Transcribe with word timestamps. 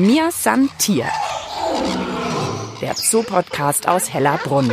Mir 0.00 0.30
san 0.30 0.70
Tier. 0.78 1.04
Der 2.80 2.94
Zoo-Podcast 2.94 3.86
aus 3.86 4.10
Hellerbrunn. 4.10 4.72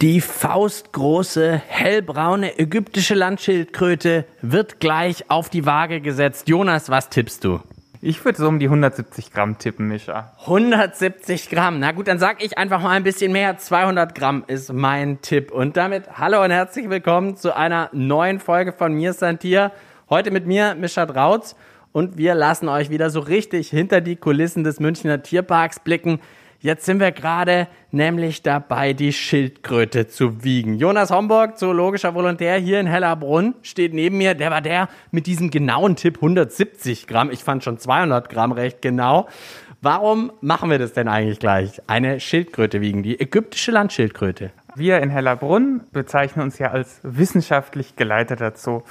Die 0.00 0.22
faustgroße, 0.22 1.60
hellbraune 1.68 2.58
ägyptische 2.58 3.14
Landschildkröte 3.14 4.24
wird 4.40 4.80
gleich 4.80 5.28
auf 5.30 5.50
die 5.50 5.66
Waage 5.66 6.00
gesetzt. 6.00 6.48
Jonas, 6.48 6.88
was 6.88 7.10
tippst 7.10 7.44
du? 7.44 7.60
Ich 8.02 8.24
würde 8.24 8.38
so 8.38 8.48
um 8.48 8.58
die 8.58 8.64
170 8.64 9.30
Gramm 9.30 9.58
tippen, 9.58 9.86
Mischa. 9.86 10.32
170 10.40 11.50
Gramm. 11.50 11.80
Na 11.80 11.92
gut, 11.92 12.08
dann 12.08 12.18
sag 12.18 12.42
ich 12.42 12.56
einfach 12.56 12.80
mal 12.80 12.92
ein 12.92 13.02
bisschen 13.02 13.30
mehr. 13.30 13.58
200 13.58 14.14
Gramm 14.14 14.42
ist 14.46 14.72
mein 14.72 15.20
Tipp. 15.20 15.52
Und 15.52 15.76
damit 15.76 16.16
hallo 16.16 16.42
und 16.42 16.50
herzlich 16.50 16.88
willkommen 16.88 17.36
zu 17.36 17.54
einer 17.54 17.90
neuen 17.92 18.40
Folge 18.40 18.72
von 18.72 18.94
Mir 18.94 19.12
Santier. 19.12 19.70
Heute 20.08 20.30
mit 20.30 20.46
mir, 20.46 20.76
Mischa 20.76 21.04
Drautz. 21.04 21.56
Und 21.92 22.16
wir 22.16 22.34
lassen 22.34 22.70
euch 22.70 22.88
wieder 22.88 23.10
so 23.10 23.20
richtig 23.20 23.68
hinter 23.68 24.00
die 24.00 24.16
Kulissen 24.16 24.64
des 24.64 24.80
Münchner 24.80 25.22
Tierparks 25.22 25.80
blicken. 25.80 26.20
Jetzt 26.62 26.84
sind 26.84 27.00
wir 27.00 27.10
gerade 27.10 27.68
nämlich 27.90 28.42
dabei, 28.42 28.92
die 28.92 29.14
Schildkröte 29.14 30.08
zu 30.08 30.44
wiegen. 30.44 30.74
Jonas 30.74 31.10
Homburg, 31.10 31.56
zoologischer 31.58 32.14
Volontär 32.14 32.58
hier 32.58 32.80
in 32.80 32.86
Hellerbrunn, 32.86 33.54
steht 33.62 33.94
neben 33.94 34.18
mir. 34.18 34.34
Der 34.34 34.50
war 34.50 34.60
der 34.60 34.90
mit 35.10 35.26
diesem 35.26 35.50
genauen 35.50 35.96
Tipp 35.96 36.16
170 36.16 37.06
Gramm. 37.06 37.30
Ich 37.30 37.44
fand 37.44 37.64
schon 37.64 37.78
200 37.78 38.28
Gramm 38.28 38.52
recht 38.52 38.82
genau. 38.82 39.26
Warum 39.80 40.32
machen 40.42 40.68
wir 40.68 40.78
das 40.78 40.92
denn 40.92 41.08
eigentlich 41.08 41.38
gleich? 41.38 41.80
Eine 41.86 42.20
Schildkröte 42.20 42.82
wiegen, 42.82 43.02
die 43.02 43.18
ägyptische 43.18 43.70
Landschildkröte. 43.70 44.50
Wir 44.74 45.00
in 45.00 45.08
Hellerbrunn 45.08 45.80
bezeichnen 45.92 46.44
uns 46.44 46.58
ja 46.58 46.72
als 46.72 47.00
wissenschaftlich 47.02 47.96
geleiteter 47.96 48.52
Zoo. 48.54 48.82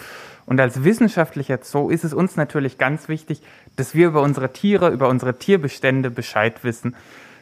Und 0.47 0.59
als 0.59 0.83
wissenschaftlicher 0.83 1.59
Zoo 1.61 1.91
ist 1.91 2.03
es 2.03 2.15
uns 2.15 2.35
natürlich 2.35 2.79
ganz 2.79 3.09
wichtig, 3.09 3.43
dass 3.75 3.93
wir 3.93 4.07
über 4.07 4.23
unsere 4.23 4.51
Tiere, 4.53 4.89
über 4.89 5.07
unsere 5.07 5.37
Tierbestände 5.37 6.09
Bescheid 6.09 6.63
wissen 6.63 6.95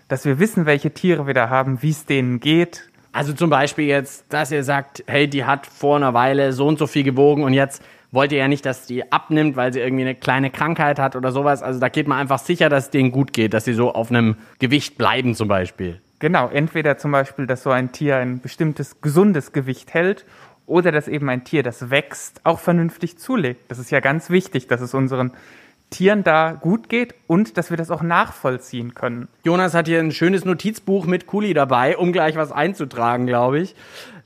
dass 0.07 0.25
wir 0.25 0.39
wissen, 0.39 0.65
welche 0.65 0.91
Tiere 0.91 1.27
wir 1.27 1.33
da 1.33 1.49
haben, 1.49 1.81
wie 1.81 1.89
es 1.89 2.05
denen 2.05 2.39
geht. 2.39 2.89
Also 3.11 3.33
zum 3.33 3.49
Beispiel 3.49 3.85
jetzt, 3.85 4.25
dass 4.29 4.51
ihr 4.51 4.63
sagt, 4.63 5.03
hey, 5.07 5.27
die 5.27 5.45
hat 5.45 5.65
vor 5.65 5.95
einer 5.95 6.13
Weile 6.13 6.53
so 6.53 6.67
und 6.67 6.77
so 6.77 6.87
viel 6.87 7.03
gewogen 7.03 7.43
und 7.43 7.53
jetzt 7.53 7.81
wollt 8.11 8.31
ihr 8.31 8.37
ja 8.37 8.47
nicht, 8.47 8.65
dass 8.65 8.85
die 8.85 9.11
abnimmt, 9.11 9.55
weil 9.55 9.73
sie 9.73 9.79
irgendwie 9.79 10.03
eine 10.03 10.15
kleine 10.15 10.49
Krankheit 10.49 10.99
hat 10.99 11.15
oder 11.15 11.31
sowas. 11.31 11.61
Also 11.61 11.79
da 11.79 11.89
geht 11.89 12.07
man 12.07 12.19
einfach 12.19 12.39
sicher, 12.39 12.69
dass 12.69 12.85
es 12.85 12.89
denen 12.91 13.11
gut 13.11 13.33
geht, 13.33 13.53
dass 13.53 13.65
sie 13.65 13.73
so 13.73 13.93
auf 13.93 14.09
einem 14.09 14.37
Gewicht 14.59 14.97
bleiben 14.97 15.35
zum 15.35 15.47
Beispiel. 15.47 16.01
Genau, 16.19 16.47
entweder 16.47 16.97
zum 16.97 17.11
Beispiel, 17.11 17.45
dass 17.45 17.63
so 17.63 17.69
ein 17.69 17.91
Tier 17.91 18.17
ein 18.17 18.39
bestimmtes 18.39 19.01
gesundes 19.01 19.51
Gewicht 19.51 19.93
hält 19.93 20.25
oder 20.65 20.91
dass 20.91 21.07
eben 21.07 21.29
ein 21.29 21.43
Tier, 21.43 21.63
das 21.63 21.89
wächst, 21.89 22.41
auch 22.43 22.59
vernünftig 22.59 23.19
zulegt. 23.19 23.69
Das 23.71 23.77
ist 23.77 23.91
ja 23.91 23.99
ganz 23.99 24.29
wichtig, 24.29 24.67
dass 24.67 24.81
es 24.81 24.93
unseren 24.93 25.31
Tieren 25.89 26.23
da 26.23 26.51
gut 26.51 26.89
geht 26.89 27.15
und 27.27 27.57
dass 27.57 27.69
wir 27.69 27.77
das 27.77 27.91
auch 27.91 28.01
nachvollziehen 28.01 28.93
können. 28.93 29.29
Jonas 29.43 29.73
hat 29.73 29.87
hier 29.87 29.99
ein 29.99 30.11
schönes 30.11 30.43
Notizbuch 30.43 31.05
mit 31.05 31.27
Kuli 31.27 31.53
dabei, 31.53 31.97
um 31.97 32.11
gleich 32.11 32.35
was 32.35 32.51
einzutragen, 32.51 33.25
glaube 33.25 33.59
ich. 33.59 33.75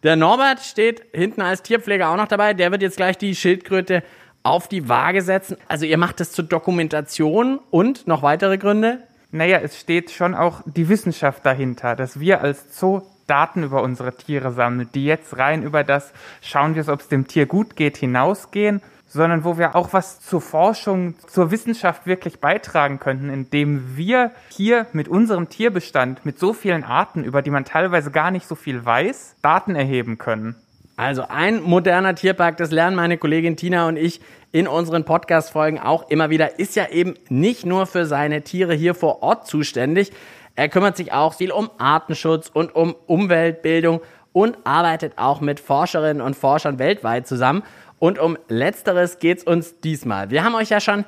Der 0.04 0.16
Norbert 0.16 0.62
steht 0.62 1.04
hinten 1.14 1.42
als 1.42 1.62
Tierpfleger 1.62 2.10
auch 2.10 2.18
noch 2.18 2.28
dabei. 2.28 2.56
Der 2.56 2.72
wird 2.72 2.82
jetzt 2.82 2.98
gleich 2.98 3.18
die 3.18 3.36
Schildkröte 3.36 4.04
auf 4.42 4.68
die 4.68 4.90
Waage 4.90 5.22
setzen. 5.22 5.58
Also 5.68 5.86
ihr 5.86 5.98
macht 5.98 6.20
das 6.20 6.32
zur 6.32 6.46
Dokumentation 6.46 7.60
und 7.70 8.08
noch 8.08 8.24
weitere 8.24 8.58
Gründe? 8.58 9.04
Naja, 9.30 9.60
es 9.60 9.80
steht 9.80 10.10
schon 10.12 10.34
auch 10.34 10.62
die 10.66 10.90
Wissenschaft 10.90 11.46
dahinter, 11.46 11.96
dass 11.96 12.20
wir 12.20 12.42
als 12.42 12.78
Zoo 12.78 13.04
Daten 13.28 13.64
über 13.64 13.82
unsere 13.82 14.14
Tiere 14.18 14.52
sammeln, 14.52 14.90
die 14.94 15.06
jetzt 15.06 15.38
rein 15.38 15.64
über 15.64 15.86
das 15.86 16.12
schauen 16.42 16.76
wir, 16.76 16.86
ob 16.90 17.00
es 17.00 17.08
dem 17.08 17.28
Tier 17.28 17.46
gut 17.46 17.78
geht, 17.78 17.96
hinausgehen 17.96 18.82
sondern 19.14 19.44
wo 19.44 19.58
wir 19.58 19.76
auch 19.76 19.92
was 19.92 20.22
zur 20.22 20.40
Forschung, 20.40 21.16
zur 21.28 21.52
Wissenschaft 21.52 22.06
wirklich 22.06 22.40
beitragen 22.40 23.00
könnten, 23.00 23.30
indem 23.30 23.98
wir 23.98 24.32
hier 24.50 24.88
mit 24.94 25.10
unserem 25.10 25.50
Tierbestand, 25.50 26.26
mit 26.26 26.40
so 26.40 26.54
vielen 26.54 26.86
Arten, 26.86 27.26
über 27.26 27.42
die 27.42 27.50
man 27.50 27.66
teilweise 27.66 28.12
gar 28.12 28.32
nicht 28.32 28.48
so 28.48 28.56
viel 28.56 28.86
weiß, 28.86 29.36
Daten 29.42 29.76
erheben 29.76 30.18
können. 30.18 30.56
Also 30.96 31.26
ein 31.28 31.62
moderner 31.62 32.16
Tierpark, 32.16 32.58
das 32.58 32.72
lernen 32.72 32.96
meine 32.96 33.18
Kollegin 33.18 33.58
Tina 33.58 33.88
und 33.88 33.98
ich 33.98 34.22
in 34.54 34.68
unseren 34.68 35.04
Podcast-Folgen 35.04 35.80
auch 35.80 36.10
immer 36.10 36.30
wieder, 36.30 36.60
ist 36.60 36.76
ja 36.76 36.88
eben 36.90 37.16
nicht 37.28 37.66
nur 37.66 37.88
für 37.88 38.06
seine 38.06 38.44
Tiere 38.44 38.74
hier 38.74 38.96
vor 38.96 39.24
Ort 39.24 39.48
zuständig. 39.48 40.12
Er 40.56 40.70
kümmert 40.70 40.96
sich 40.96 41.12
auch 41.12 41.34
viel 41.34 41.52
um 41.52 41.70
Artenschutz 41.78 42.50
und 42.54 42.76
um 42.76 42.96
Umweltbildung 43.08 44.02
und 44.32 44.58
arbeitet 44.64 45.14
auch 45.18 45.42
mit 45.42 45.60
Forscherinnen 45.60 46.22
und 46.22 46.36
Forschern 46.36 46.80
weltweit 46.80 47.28
zusammen. 47.28 47.64
Und 48.02 48.18
um 48.18 48.36
Letzteres 48.48 49.20
geht 49.20 49.38
es 49.38 49.44
uns 49.44 49.80
diesmal. 49.80 50.32
Wir 50.32 50.44
haben 50.44 50.56
euch 50.56 50.70
ja 50.70 50.82
schon 50.82 51.06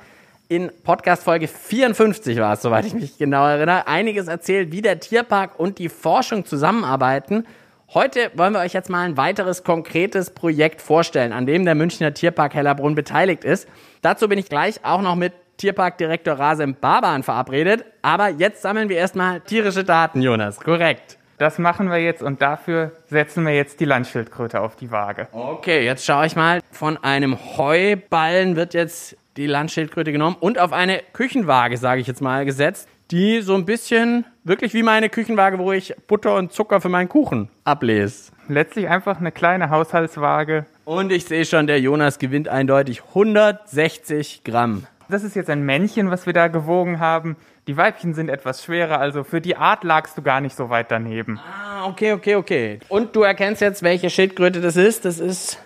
in 0.48 0.70
Podcast 0.84 1.24
Folge 1.24 1.48
54 1.48 2.38
war 2.38 2.54
es, 2.54 2.62
soweit 2.62 2.86
ich 2.86 2.94
mich 2.94 3.18
genau 3.18 3.48
erinnere, 3.48 3.88
einiges 3.88 4.28
erzählt, 4.28 4.72
wie 4.72 4.84
der 4.84 5.00
Tierpark 5.00 5.60
und 5.60 5.80
die 5.80 5.90
Forschung 5.90 6.46
zusammenarbeiten. 6.46 7.48
Heute 7.96 8.30
wollen 8.36 8.54
wir 8.54 8.60
euch 8.60 8.74
jetzt 8.74 8.92
mal 8.92 9.08
ein 9.08 9.18
weiteres 9.18 9.64
konkretes 9.64 10.30
Projekt 10.30 10.82
vorstellen, 10.82 11.34
an 11.34 11.48
dem 11.48 11.66
der 11.66 11.74
Münchner 11.74 12.14
Tierpark 12.14 12.54
Hellerbrunn 12.54 12.94
beteiligt 12.94 13.44
ist. 13.44 13.68
Dazu 14.04 14.30
bin 14.30 14.38
ich 14.38 14.48
gleich 14.48 14.86
auch 14.86 15.02
noch 15.02 15.16
mit 15.16 15.34
Tierparkdirektor 15.58 16.36
Rasem 16.36 16.76
Baban 16.80 17.24
verabredet. 17.24 17.86
Aber 18.04 18.30
jetzt 18.30 18.62
sammeln 18.62 18.90
wir 18.90 18.98
erstmal 18.98 19.42
tierische 19.42 19.84
Daten, 19.84 20.22
Jonas. 20.22 20.60
Korrekt. 20.60 21.18
Das 21.44 21.60
machen 21.60 21.90
wir 21.90 21.98
jetzt 21.98 22.24
und 22.24 22.42
dafür 22.42 22.94
setzen 23.08 23.46
wir 23.46 23.54
jetzt 23.54 23.82
die 23.82 23.86
Landschildkröte 23.86 24.62
auf 24.62 24.78
die 24.78 24.92
Waage. 24.92 25.28
Okay, 25.34 25.84
jetzt 25.84 26.06
schaue 26.06 26.26
ich 26.26 26.38
mal. 26.38 26.62
Von 26.72 26.96
einem 27.04 27.38
Heuballen 27.58 28.56
wird 28.56 28.74
jetzt 28.74 29.18
die 29.36 29.46
Landschildkröte 29.46 30.14
genommen 30.14 30.38
und 30.40 30.58
auf 30.58 30.72
eine 30.72 31.02
Küchenwaage, 31.12 31.76
sage 31.76 32.00
ich 32.00 32.08
jetzt 32.08 32.22
mal, 32.22 32.46
gesetzt, 32.46 32.88
die 33.12 33.42
so 33.42 33.56
ein 33.56 33.66
bisschen 33.66 34.26
wirklich 34.46 34.74
wie 34.74 34.84
meine 34.84 35.10
Küchenwaage, 35.10 35.60
wo 35.60 35.74
ich 35.74 35.94
Butter 36.08 36.38
und 36.38 36.54
Zucker 36.54 36.80
für 36.80 36.88
meinen 36.88 37.10
Kuchen 37.10 37.50
ablese. 37.66 38.32
Letztlich 38.48 38.88
einfach 38.88 39.20
eine 39.20 39.34
kleine 39.34 39.70
Haushaltswaage. 39.70 40.66
Und 40.86 41.12
ich 41.12 41.26
sehe 41.26 41.44
schon, 41.44 41.68
der 41.68 41.82
Jonas 41.82 42.20
gewinnt 42.20 42.48
eindeutig 42.48 43.04
160 43.10 44.46
Gramm. 44.46 44.88
Das 45.10 45.26
ist 45.26 45.36
jetzt 45.36 45.50
ein 45.50 45.64
Männchen, 45.64 46.10
was 46.10 46.26
wir 46.26 46.32
da 46.32 46.48
gewogen 46.48 47.02
haben. 47.02 47.36
Die 47.66 47.78
Weibchen 47.78 48.14
sind 48.14 48.28
etwas 48.28 48.64
schwerer, 48.64 49.00
also 49.00 49.24
für 49.24 49.40
die 49.40 49.56
Art 49.56 49.86
lagst 49.86 50.18
du 50.18 50.22
gar 50.22 50.42
nicht 50.42 50.56
so 50.56 50.70
weit 50.70 50.92
daneben. 50.92 51.40
Ah, 51.40 51.88
okay, 51.88 52.12
okay, 52.12 52.36
okay. 52.36 52.80
Und 52.90 53.16
du 53.16 53.22
erkennst 53.22 53.62
jetzt, 53.62 53.84
welche 53.84 54.10
Schildkröte 54.10 54.60
das 54.60 54.76
ist? 54.76 55.06
Das 55.06 55.20
ist. 55.20 55.60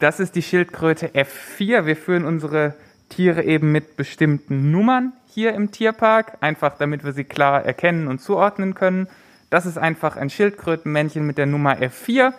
Das 0.00 0.18
ist 0.18 0.34
die 0.34 0.42
Schildkröte 0.42 1.08
F4. 1.08 1.86
Wir 1.86 1.96
führen 1.96 2.24
unsere 2.24 2.74
Tiere 3.08 3.44
eben 3.44 3.70
mit 3.70 3.96
bestimmten 3.96 4.72
Nummern 4.72 5.12
hier 5.26 5.54
im 5.54 5.70
Tierpark, 5.70 6.38
einfach 6.40 6.76
damit 6.76 7.04
wir 7.04 7.12
sie 7.12 7.24
klar 7.24 7.64
erkennen 7.64 8.08
und 8.08 8.20
zuordnen 8.20 8.74
können. 8.74 9.06
Das 9.48 9.64
ist 9.64 9.78
einfach 9.78 10.16
ein 10.16 10.30
Schildkrötenmännchen 10.30 11.24
mit 11.24 11.38
der 11.38 11.46
Nummer 11.46 11.76
F4. 11.76 12.32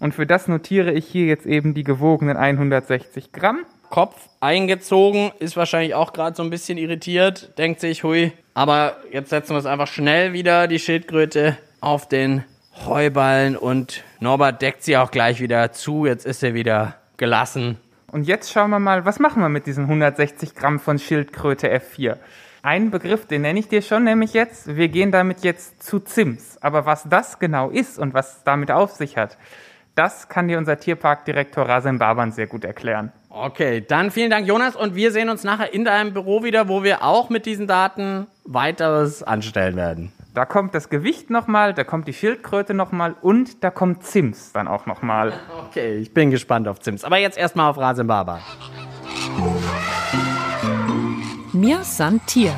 Und 0.00 0.14
für 0.14 0.26
das 0.26 0.48
notiere 0.48 0.92
ich 0.92 1.06
hier 1.06 1.26
jetzt 1.26 1.46
eben 1.46 1.72
die 1.72 1.84
gewogenen 1.84 2.36
160 2.36 3.30
Gramm. 3.30 3.60
Kopf 3.90 4.14
eingezogen, 4.40 5.32
ist 5.38 5.56
wahrscheinlich 5.56 5.94
auch 5.94 6.12
gerade 6.12 6.36
so 6.36 6.42
ein 6.42 6.50
bisschen 6.50 6.78
irritiert, 6.78 7.56
denkt 7.58 7.80
sich, 7.80 8.04
hui. 8.04 8.32
Aber 8.54 8.96
jetzt 9.12 9.30
setzen 9.30 9.54
wir 9.54 9.58
es 9.58 9.66
einfach 9.66 9.88
schnell 9.88 10.32
wieder, 10.32 10.68
die 10.68 10.78
Schildkröte, 10.78 11.56
auf 11.80 12.08
den 12.08 12.44
Heuballen 12.84 13.56
und 13.56 14.02
Norbert 14.20 14.60
deckt 14.60 14.82
sie 14.82 14.96
auch 14.96 15.10
gleich 15.10 15.40
wieder 15.40 15.72
zu. 15.72 16.06
Jetzt 16.06 16.26
ist 16.26 16.42
er 16.42 16.54
wieder 16.54 16.96
gelassen. 17.16 17.78
Und 18.10 18.26
jetzt 18.26 18.52
schauen 18.52 18.70
wir 18.70 18.78
mal, 18.78 19.04
was 19.04 19.18
machen 19.18 19.42
wir 19.42 19.48
mit 19.48 19.66
diesen 19.66 19.84
160 19.84 20.54
Gramm 20.54 20.78
von 20.78 20.98
Schildkröte 20.98 21.68
F4? 21.68 22.16
Ein 22.62 22.90
Begriff, 22.90 23.26
den 23.26 23.42
nenne 23.42 23.60
ich 23.60 23.68
dir 23.68 23.82
schon, 23.82 24.04
nämlich 24.04 24.32
jetzt, 24.32 24.76
wir 24.76 24.88
gehen 24.88 25.12
damit 25.12 25.44
jetzt 25.44 25.82
zu 25.82 26.00
Zims. 26.00 26.58
Aber 26.60 26.86
was 26.86 27.04
das 27.08 27.38
genau 27.38 27.70
ist 27.70 27.98
und 27.98 28.14
was 28.14 28.42
damit 28.42 28.70
auf 28.70 28.92
sich 28.92 29.16
hat, 29.16 29.36
das 29.96 30.28
kann 30.28 30.46
dir 30.46 30.58
unser 30.58 30.78
Tierparkdirektor 30.78 31.68
Rasen 31.68 31.98
Baban 31.98 32.30
sehr 32.30 32.46
gut 32.46 32.64
erklären. 32.64 33.12
Okay, 33.30 33.84
dann 33.86 34.10
vielen 34.10 34.30
Dank, 34.30 34.46
Jonas. 34.46 34.76
Und 34.76 34.94
wir 34.94 35.10
sehen 35.10 35.28
uns 35.30 35.42
nachher 35.42 35.74
in 35.74 35.84
deinem 35.84 36.12
Büro 36.12 36.44
wieder, 36.44 36.68
wo 36.68 36.84
wir 36.84 37.02
auch 37.02 37.28
mit 37.30 37.46
diesen 37.46 37.66
Daten 37.66 38.26
weiteres 38.44 39.22
anstellen 39.22 39.76
werden. 39.76 40.12
Da 40.34 40.44
kommt 40.44 40.74
das 40.74 40.90
Gewicht 40.90 41.30
nochmal, 41.30 41.72
da 41.72 41.82
kommt 41.82 42.06
die 42.08 42.12
Schildkröte 42.12 42.74
nochmal 42.74 43.16
und 43.22 43.64
da 43.64 43.70
kommt 43.70 44.04
Zims 44.04 44.52
dann 44.52 44.68
auch 44.68 44.86
nochmal. 44.86 45.32
Okay, 45.68 45.96
ich 45.96 46.14
bin 46.14 46.30
gespannt 46.30 46.68
auf 46.68 46.80
Zims. 46.80 47.04
Aber 47.04 47.18
jetzt 47.18 47.36
erstmal 47.36 47.68
auf 47.68 47.76
Rasen 47.76 48.06
Baba. 48.06 48.40
Mir 51.52 51.82
san 51.82 52.24
Tier. 52.24 52.54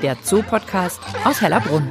Der 0.00 0.16
Zoo-Podcast 0.22 1.00
aus 1.24 1.42
Hellerbrunn. 1.42 1.88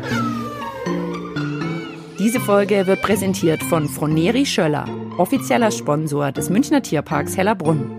Diese 2.20 2.42
Folge 2.42 2.86
wird 2.86 3.02
präsentiert 3.02 3.64
von 3.64 3.88
Froneri 3.88 4.46
Schöller, 4.46 4.86
offizieller 5.18 5.72
Sponsor 5.72 6.34
des 6.34 6.50
Münchner 6.50 6.82
Tierparks 6.82 7.38
Hellerbrunn. 7.38 7.90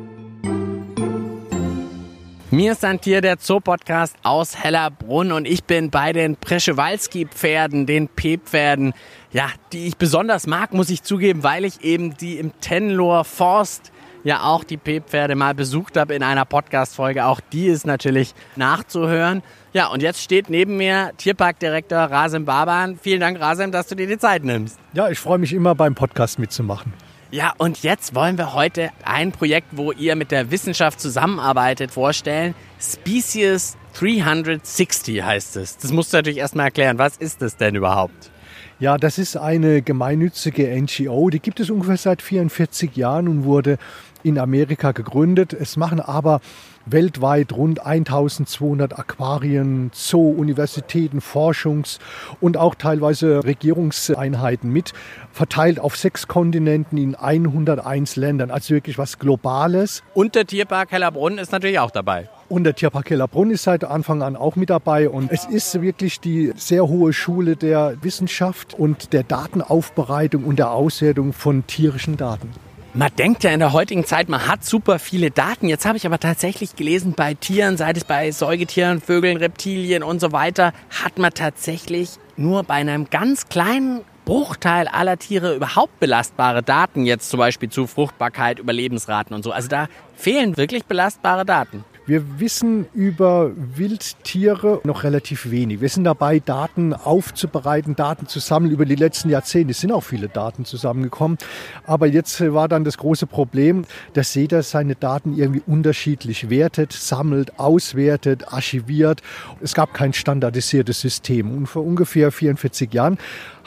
Mir 2.50 2.72
ist 2.72 2.84
ein 2.84 3.00
Tier 3.00 3.22
der 3.22 3.38
Zoo-Podcast 3.40 4.16
aus 4.22 4.62
Hellerbrunn 4.62 5.32
und 5.32 5.46
ich 5.46 5.64
bin 5.64 5.88
bei 5.88 6.12
den 6.12 6.36
Preschewalski-Pferden, 6.36 7.86
den 7.86 8.08
P-Pferden, 8.08 8.92
ja, 9.32 9.46
die 9.72 9.86
ich 9.86 9.96
besonders 9.96 10.46
mag, 10.46 10.74
muss 10.74 10.90
ich 10.90 11.02
zugeben, 11.02 11.42
weil 11.42 11.64
ich 11.64 11.80
eben 11.82 12.14
die 12.18 12.36
im 12.36 12.52
Tenloher 12.60 13.24
Forst 13.24 13.90
ja 14.24 14.42
auch 14.42 14.64
die 14.64 14.76
P-Pferde 14.76 15.34
mal 15.34 15.54
besucht 15.54 15.96
habe 15.96 16.14
in 16.14 16.22
einer 16.22 16.44
Podcast-Folge. 16.44 17.24
Auch 17.24 17.40
die 17.52 17.66
ist 17.66 17.86
natürlich 17.86 18.34
nachzuhören. 18.56 19.42
Ja, 19.72 19.86
und 19.88 20.02
jetzt 20.02 20.20
steht 20.22 20.50
neben 20.50 20.76
mir 20.76 21.12
Tierparkdirektor 21.16 21.98
Rasim 21.98 22.44
Baban. 22.44 22.98
Vielen 23.00 23.20
Dank, 23.20 23.40
Rasim, 23.40 23.72
dass 23.72 23.86
du 23.86 23.94
dir 23.94 24.06
die 24.06 24.18
Zeit 24.18 24.44
nimmst. 24.44 24.78
Ja, 24.92 25.08
ich 25.08 25.18
freue 25.18 25.38
mich 25.38 25.52
immer 25.52 25.74
beim 25.74 25.94
Podcast 25.94 26.38
mitzumachen. 26.38 26.92
Ja, 27.32 27.52
und 27.58 27.84
jetzt 27.84 28.16
wollen 28.16 28.36
wir 28.38 28.54
heute 28.54 28.90
ein 29.04 29.30
Projekt, 29.30 29.68
wo 29.72 29.92
ihr 29.92 30.16
mit 30.16 30.32
der 30.32 30.50
Wissenschaft 30.50 31.00
zusammenarbeitet, 31.00 31.92
vorstellen. 31.92 32.56
Species 32.80 33.76
360 33.98 35.22
heißt 35.22 35.56
es. 35.56 35.78
Das 35.78 35.92
musst 35.92 36.12
du 36.12 36.16
natürlich 36.16 36.38
erstmal 36.38 36.66
erklären. 36.66 36.98
Was 36.98 37.16
ist 37.16 37.40
das 37.40 37.56
denn 37.56 37.76
überhaupt? 37.76 38.32
Ja, 38.80 38.96
das 38.96 39.18
ist 39.18 39.36
eine 39.36 39.82
gemeinnützige 39.82 40.66
NGO, 40.68 41.28
die 41.28 41.38
gibt 41.38 41.60
es 41.60 41.68
ungefähr 41.68 41.98
seit 41.98 42.22
44 42.22 42.96
Jahren 42.96 43.28
und 43.28 43.44
wurde 43.44 43.76
in 44.22 44.38
Amerika 44.38 44.92
gegründet. 44.92 45.52
Es 45.52 45.76
machen 45.76 46.00
aber 46.00 46.40
weltweit 46.86 47.52
rund 47.52 47.84
1200 47.86 48.98
Aquarien, 48.98 49.90
Zoo, 49.92 50.30
Universitäten, 50.30 51.20
Forschungs- 51.20 51.98
und 52.40 52.56
auch 52.56 52.74
teilweise 52.74 53.44
Regierungseinheiten 53.44 54.70
mit, 54.70 54.92
verteilt 55.32 55.78
auf 55.78 55.96
sechs 55.96 56.28
Kontinenten 56.28 56.98
in 56.98 57.14
101 57.14 58.16
Ländern. 58.16 58.50
Also 58.50 58.74
wirklich 58.74 58.98
was 58.98 59.18
Globales. 59.18 60.02
Und 60.14 60.34
der 60.34 60.46
Tierpark 60.46 60.90
Hellerbrunn 60.92 61.38
ist 61.38 61.52
natürlich 61.52 61.78
auch 61.78 61.90
dabei. 61.90 62.28
Und 62.48 62.64
der 62.64 62.74
Tierpark 62.74 63.10
Hellerbrunn 63.10 63.50
ist 63.50 63.62
seit 63.62 63.84
Anfang 63.84 64.22
an 64.22 64.34
auch 64.34 64.56
mit 64.56 64.70
dabei. 64.70 65.08
Und 65.08 65.30
es 65.30 65.44
ist 65.44 65.80
wirklich 65.80 66.18
die 66.20 66.52
sehr 66.56 66.88
hohe 66.88 67.12
Schule 67.12 67.56
der 67.56 67.96
Wissenschaft 68.02 68.74
und 68.74 69.12
der 69.12 69.22
Datenaufbereitung 69.22 70.44
und 70.44 70.58
der 70.58 70.72
Auswertung 70.72 71.32
von 71.32 71.66
tierischen 71.66 72.16
Daten. 72.16 72.50
Man 72.92 73.10
denkt 73.16 73.44
ja 73.44 73.52
in 73.52 73.60
der 73.60 73.72
heutigen 73.72 74.04
Zeit, 74.04 74.28
man 74.28 74.48
hat 74.48 74.64
super 74.64 74.98
viele 74.98 75.30
Daten. 75.30 75.68
Jetzt 75.68 75.86
habe 75.86 75.96
ich 75.96 76.06
aber 76.06 76.18
tatsächlich 76.18 76.74
gelesen, 76.74 77.12
bei 77.12 77.34
Tieren, 77.34 77.76
sei 77.76 77.92
es 77.92 78.02
bei 78.02 78.32
Säugetieren, 78.32 79.00
Vögeln, 79.00 79.36
Reptilien 79.36 80.02
und 80.02 80.20
so 80.20 80.32
weiter, 80.32 80.72
hat 81.04 81.16
man 81.16 81.32
tatsächlich 81.32 82.10
nur 82.36 82.64
bei 82.64 82.74
einem 82.74 83.08
ganz 83.08 83.48
kleinen 83.48 84.00
Bruchteil 84.24 84.88
aller 84.88 85.18
Tiere 85.18 85.54
überhaupt 85.54 86.00
belastbare 86.00 86.64
Daten, 86.64 87.06
jetzt 87.06 87.30
zum 87.30 87.38
Beispiel 87.38 87.68
zu 87.68 87.86
Fruchtbarkeit, 87.86 88.58
Überlebensraten 88.58 89.36
und 89.36 89.44
so. 89.44 89.52
Also 89.52 89.68
da 89.68 89.86
fehlen 90.16 90.56
wirklich 90.56 90.84
belastbare 90.84 91.44
Daten. 91.44 91.84
Wir 92.06 92.40
wissen 92.40 92.86
über 92.94 93.52
Wildtiere 93.54 94.80
noch 94.84 95.04
relativ 95.04 95.50
wenig. 95.50 95.80
Wir 95.80 95.88
sind 95.88 96.04
dabei, 96.04 96.40
Daten 96.40 96.94
aufzubereiten, 96.94 97.94
Daten 97.94 98.26
zu 98.26 98.40
sammeln 98.40 98.72
über 98.72 98.86
die 98.86 98.94
letzten 98.94 99.28
Jahrzehnte. 99.28 99.72
Es 99.72 99.80
sind 99.80 99.92
auch 99.92 100.02
viele 100.02 100.28
Daten 100.28 100.64
zusammengekommen. 100.64 101.38
Aber 101.84 102.06
jetzt 102.06 102.40
war 102.40 102.68
dann 102.68 102.84
das 102.84 102.98
große 102.98 103.26
Problem, 103.26 103.84
dass 104.14 104.34
jeder 104.34 104.62
seine 104.62 104.94
Daten 104.94 105.36
irgendwie 105.36 105.62
unterschiedlich 105.66 106.50
wertet, 106.50 106.92
sammelt, 106.92 107.58
auswertet, 107.58 108.52
archiviert. 108.52 109.22
Es 109.60 109.74
gab 109.74 109.92
kein 109.94 110.12
standardisiertes 110.12 111.00
System. 111.00 111.50
Und 111.50 111.66
vor 111.66 111.84
ungefähr 111.84 112.32
44 112.32 112.92
Jahren 112.92 113.18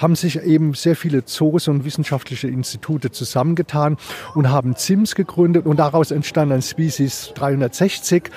haben 0.03 0.15
sich 0.15 0.39
eben 0.41 0.75
sehr 0.75 0.95
viele 0.95 1.25
Zoos 1.25 1.67
und 1.67 1.85
wissenschaftliche 1.85 2.47
Institute 2.47 3.11
zusammengetan 3.11 3.97
und 4.35 4.49
haben 4.49 4.75
ZIMS 4.75 5.15
gegründet 5.15 5.65
und 5.65 5.77
daraus 5.77 6.11
entstand 6.11 6.51
ein 6.51 6.61
Species 6.61 7.31
360. 7.33 8.29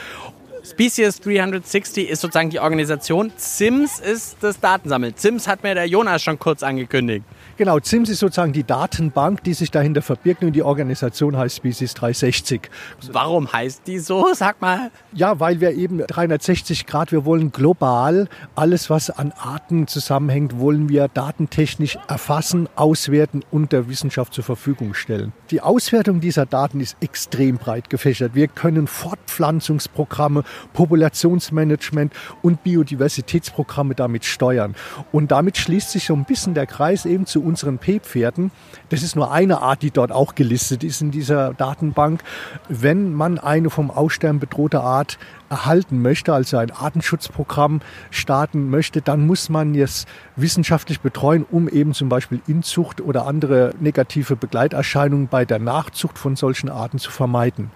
Species 0.64 1.20
360 1.20 2.08
ist 2.08 2.20
sozusagen 2.20 2.50
die 2.50 2.60
Organisation. 2.60 3.32
ZIMS 3.36 3.98
ist 4.00 4.38
das 4.40 4.58
Datensammeln. 4.60 5.16
ZIMS 5.16 5.46
hat 5.46 5.62
mir 5.62 5.74
der 5.74 5.86
Jonas 5.86 6.22
schon 6.22 6.38
kurz 6.38 6.62
angekündigt. 6.62 7.24
Genau, 7.58 7.80
ZIMS 7.80 8.10
ist 8.10 8.18
sozusagen 8.18 8.52
die 8.52 8.64
Datenbank, 8.64 9.42
die 9.42 9.54
sich 9.54 9.70
dahinter 9.70 10.02
verbirgt 10.02 10.44
und 10.44 10.52
die 10.52 10.62
Organisation 10.62 11.38
heißt 11.38 11.56
Species 11.56 11.94
360. 11.94 12.68
Warum 13.12 13.50
heißt 13.50 13.86
die 13.86 13.98
so? 13.98 14.26
Sag 14.34 14.60
mal. 14.60 14.90
Ja, 15.14 15.40
weil 15.40 15.58
wir 15.62 15.72
eben 15.72 16.06
360 16.06 16.84
Grad, 16.84 17.12
wir 17.12 17.24
wollen 17.24 17.52
global 17.52 18.28
alles, 18.54 18.90
was 18.90 19.08
an 19.08 19.32
Arten 19.32 19.86
zusammenhängt, 19.86 20.58
wollen 20.58 20.90
wir 20.90 21.08
datentechnisch 21.08 21.96
erfassen, 22.08 22.68
auswerten 22.76 23.42
und 23.50 23.72
der 23.72 23.88
Wissenschaft 23.88 24.34
zur 24.34 24.44
Verfügung 24.44 24.92
stellen. 24.92 25.32
Die 25.50 25.62
Auswertung 25.62 26.20
dieser 26.20 26.44
Daten 26.44 26.80
ist 26.80 26.98
extrem 27.00 27.56
breit 27.56 27.88
gefächert. 27.88 28.34
Wir 28.34 28.48
können 28.48 28.86
Fortpflanzungsprogramme, 28.86 30.44
Populationsmanagement 30.74 32.12
und 32.42 32.62
Biodiversitätsprogramme 32.64 33.94
damit 33.94 34.26
steuern. 34.26 34.74
Und 35.10 35.30
damit 35.30 35.56
schließt 35.56 35.90
sich 35.90 36.04
so 36.04 36.12
ein 36.12 36.26
bisschen 36.26 36.52
der 36.52 36.66
Kreis 36.66 37.06
eben 37.06 37.24
zu 37.24 37.45
unseren 37.46 37.78
P-Pferden. 37.78 38.50
Das 38.90 39.02
ist 39.02 39.16
nur 39.16 39.32
eine 39.32 39.62
Art, 39.62 39.82
die 39.82 39.90
dort 39.90 40.12
auch 40.12 40.34
gelistet 40.34 40.84
ist 40.84 41.00
in 41.00 41.10
dieser 41.10 41.54
Datenbank. 41.54 42.22
Wenn 42.68 43.14
man 43.14 43.38
eine 43.38 43.70
vom 43.70 43.90
Aussterben 43.90 44.40
bedrohte 44.40 44.80
Art 44.80 45.18
erhalten 45.48 46.02
möchte, 46.02 46.34
also 46.34 46.56
ein 46.58 46.72
Artenschutzprogramm 46.72 47.80
starten 48.10 48.68
möchte, 48.68 49.00
dann 49.00 49.26
muss 49.26 49.48
man 49.48 49.74
es 49.74 50.06
wissenschaftlich 50.34 51.00
betreuen, 51.00 51.46
um 51.50 51.68
eben 51.68 51.94
zum 51.94 52.08
Beispiel 52.08 52.40
Inzucht 52.46 53.00
oder 53.00 53.26
andere 53.26 53.72
negative 53.80 54.36
Begleiterscheinungen 54.36 55.28
bei 55.28 55.44
der 55.44 55.60
Nachzucht 55.60 56.18
von 56.18 56.36
solchen 56.36 56.68
Arten 56.68 56.98
zu 56.98 57.10
vermeiden. 57.10 57.70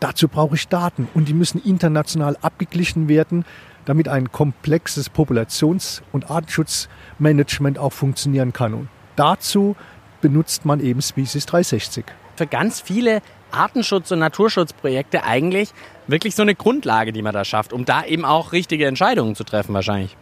Dazu 0.00 0.28
brauche 0.28 0.56
ich 0.56 0.68
Daten 0.68 1.08
und 1.14 1.28
die 1.28 1.34
müssen 1.34 1.60
international 1.62 2.36
abgeglichen 2.42 3.08
werden, 3.08 3.44
damit 3.86 4.08
ein 4.08 4.30
komplexes 4.30 5.08
Populations- 5.08 6.02
und 6.12 6.30
Artenschutzmanagement 6.30 7.78
auch 7.78 7.92
funktionieren 7.92 8.52
kann. 8.52 8.88
Dazu 9.16 9.76
benutzt 10.20 10.64
man 10.64 10.80
eben 10.80 11.02
Species 11.02 11.46
360. 11.46 12.04
Für 12.36 12.46
ganz 12.46 12.80
viele 12.80 13.22
Artenschutz- 13.50 14.12
und 14.12 14.18
Naturschutzprojekte 14.18 15.24
eigentlich 15.24 15.70
wirklich 16.06 16.34
so 16.34 16.42
eine 16.42 16.54
Grundlage, 16.54 17.12
die 17.12 17.22
man 17.22 17.32
da 17.32 17.44
schafft, 17.44 17.72
um 17.72 17.84
da 17.84 18.04
eben 18.04 18.24
auch 18.24 18.52
richtige 18.52 18.86
Entscheidungen 18.86 19.34
zu 19.34 19.44
treffen 19.44 19.74
wahrscheinlich. 19.74 20.16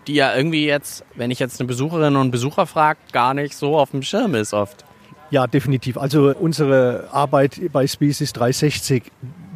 die 0.07 0.13
ja 0.13 0.33
irgendwie 0.33 0.65
jetzt, 0.65 1.03
wenn 1.15 1.31
ich 1.31 1.39
jetzt 1.39 1.59
eine 1.59 1.67
Besucherin 1.67 2.15
und 2.15 2.31
Besucher 2.31 2.65
frage, 2.65 2.99
gar 3.11 3.33
nicht 3.33 3.55
so 3.55 3.77
auf 3.77 3.91
dem 3.91 4.03
Schirm 4.03 4.35
ist 4.35 4.53
oft. 4.53 4.85
Ja, 5.31 5.47
definitiv. 5.47 5.97
Also 5.97 6.33
unsere 6.33 7.09
Arbeit 7.11 7.59
bei 7.73 7.85
Species 7.85 8.31
360 8.31 9.03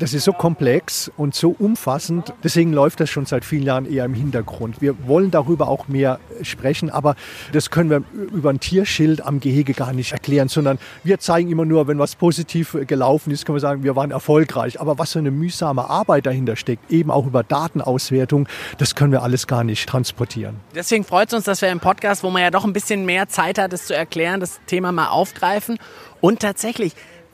das 0.01 0.15
ist 0.15 0.23
so 0.23 0.33
komplex 0.33 1.11
und 1.15 1.35
so 1.35 1.55
umfassend. 1.59 2.33
Deswegen 2.43 2.73
läuft 2.73 2.99
das 2.99 3.09
schon 3.11 3.27
seit 3.27 3.45
vielen 3.45 3.61
Jahren 3.63 3.85
eher 3.85 4.03
im 4.05 4.15
Hintergrund. 4.15 4.81
Wir 4.81 5.07
wollen 5.07 5.29
darüber 5.29 5.67
auch 5.67 5.87
mehr 5.87 6.19
sprechen, 6.41 6.89
aber 6.89 7.15
das 7.53 7.69
können 7.69 7.91
wir 7.91 8.03
über 8.33 8.49
ein 8.49 8.59
Tierschild 8.59 9.23
am 9.23 9.39
Gehege 9.39 9.73
gar 9.73 9.93
nicht 9.93 10.11
erklären, 10.11 10.47
sondern 10.47 10.79
wir 11.03 11.19
zeigen 11.19 11.51
immer 11.51 11.65
nur, 11.65 11.87
wenn 11.87 11.99
was 11.99 12.15
positiv 12.15 12.75
gelaufen 12.87 13.29
ist, 13.29 13.45
können 13.45 13.57
wir 13.57 13.61
sagen, 13.61 13.83
wir 13.83 13.95
waren 13.95 14.09
erfolgreich. 14.09 14.81
Aber 14.81 14.97
was 14.97 15.11
für 15.11 15.19
eine 15.19 15.29
mühsame 15.29 15.87
Arbeit 15.87 16.25
dahinter 16.25 16.55
steckt, 16.55 16.91
eben 16.91 17.11
auch 17.11 17.27
über 17.27 17.43
Datenauswertung, 17.43 18.47
das 18.79 18.95
können 18.95 19.11
wir 19.11 19.21
alles 19.21 19.45
gar 19.45 19.63
nicht 19.63 19.87
transportieren. 19.87 20.55
Deswegen 20.73 21.03
freut 21.03 21.27
es 21.27 21.35
uns, 21.35 21.43
dass 21.43 21.61
wir 21.61 21.69
im 21.69 21.79
Podcast, 21.79 22.23
wo 22.23 22.31
man 22.31 22.41
ja 22.41 22.49
doch 22.49 22.65
ein 22.65 22.73
bisschen 22.73 23.05
mehr 23.05 23.29
Zeit 23.29 23.59
hat, 23.59 23.71
es 23.71 23.85
zu 23.85 23.95
erklären, 23.95 24.39
das 24.39 24.59
Thema 24.65 24.91
mal 24.91 25.09
aufgreifen. 25.09 25.77
Und 26.21 26.39
tatsächlich, 26.39 26.93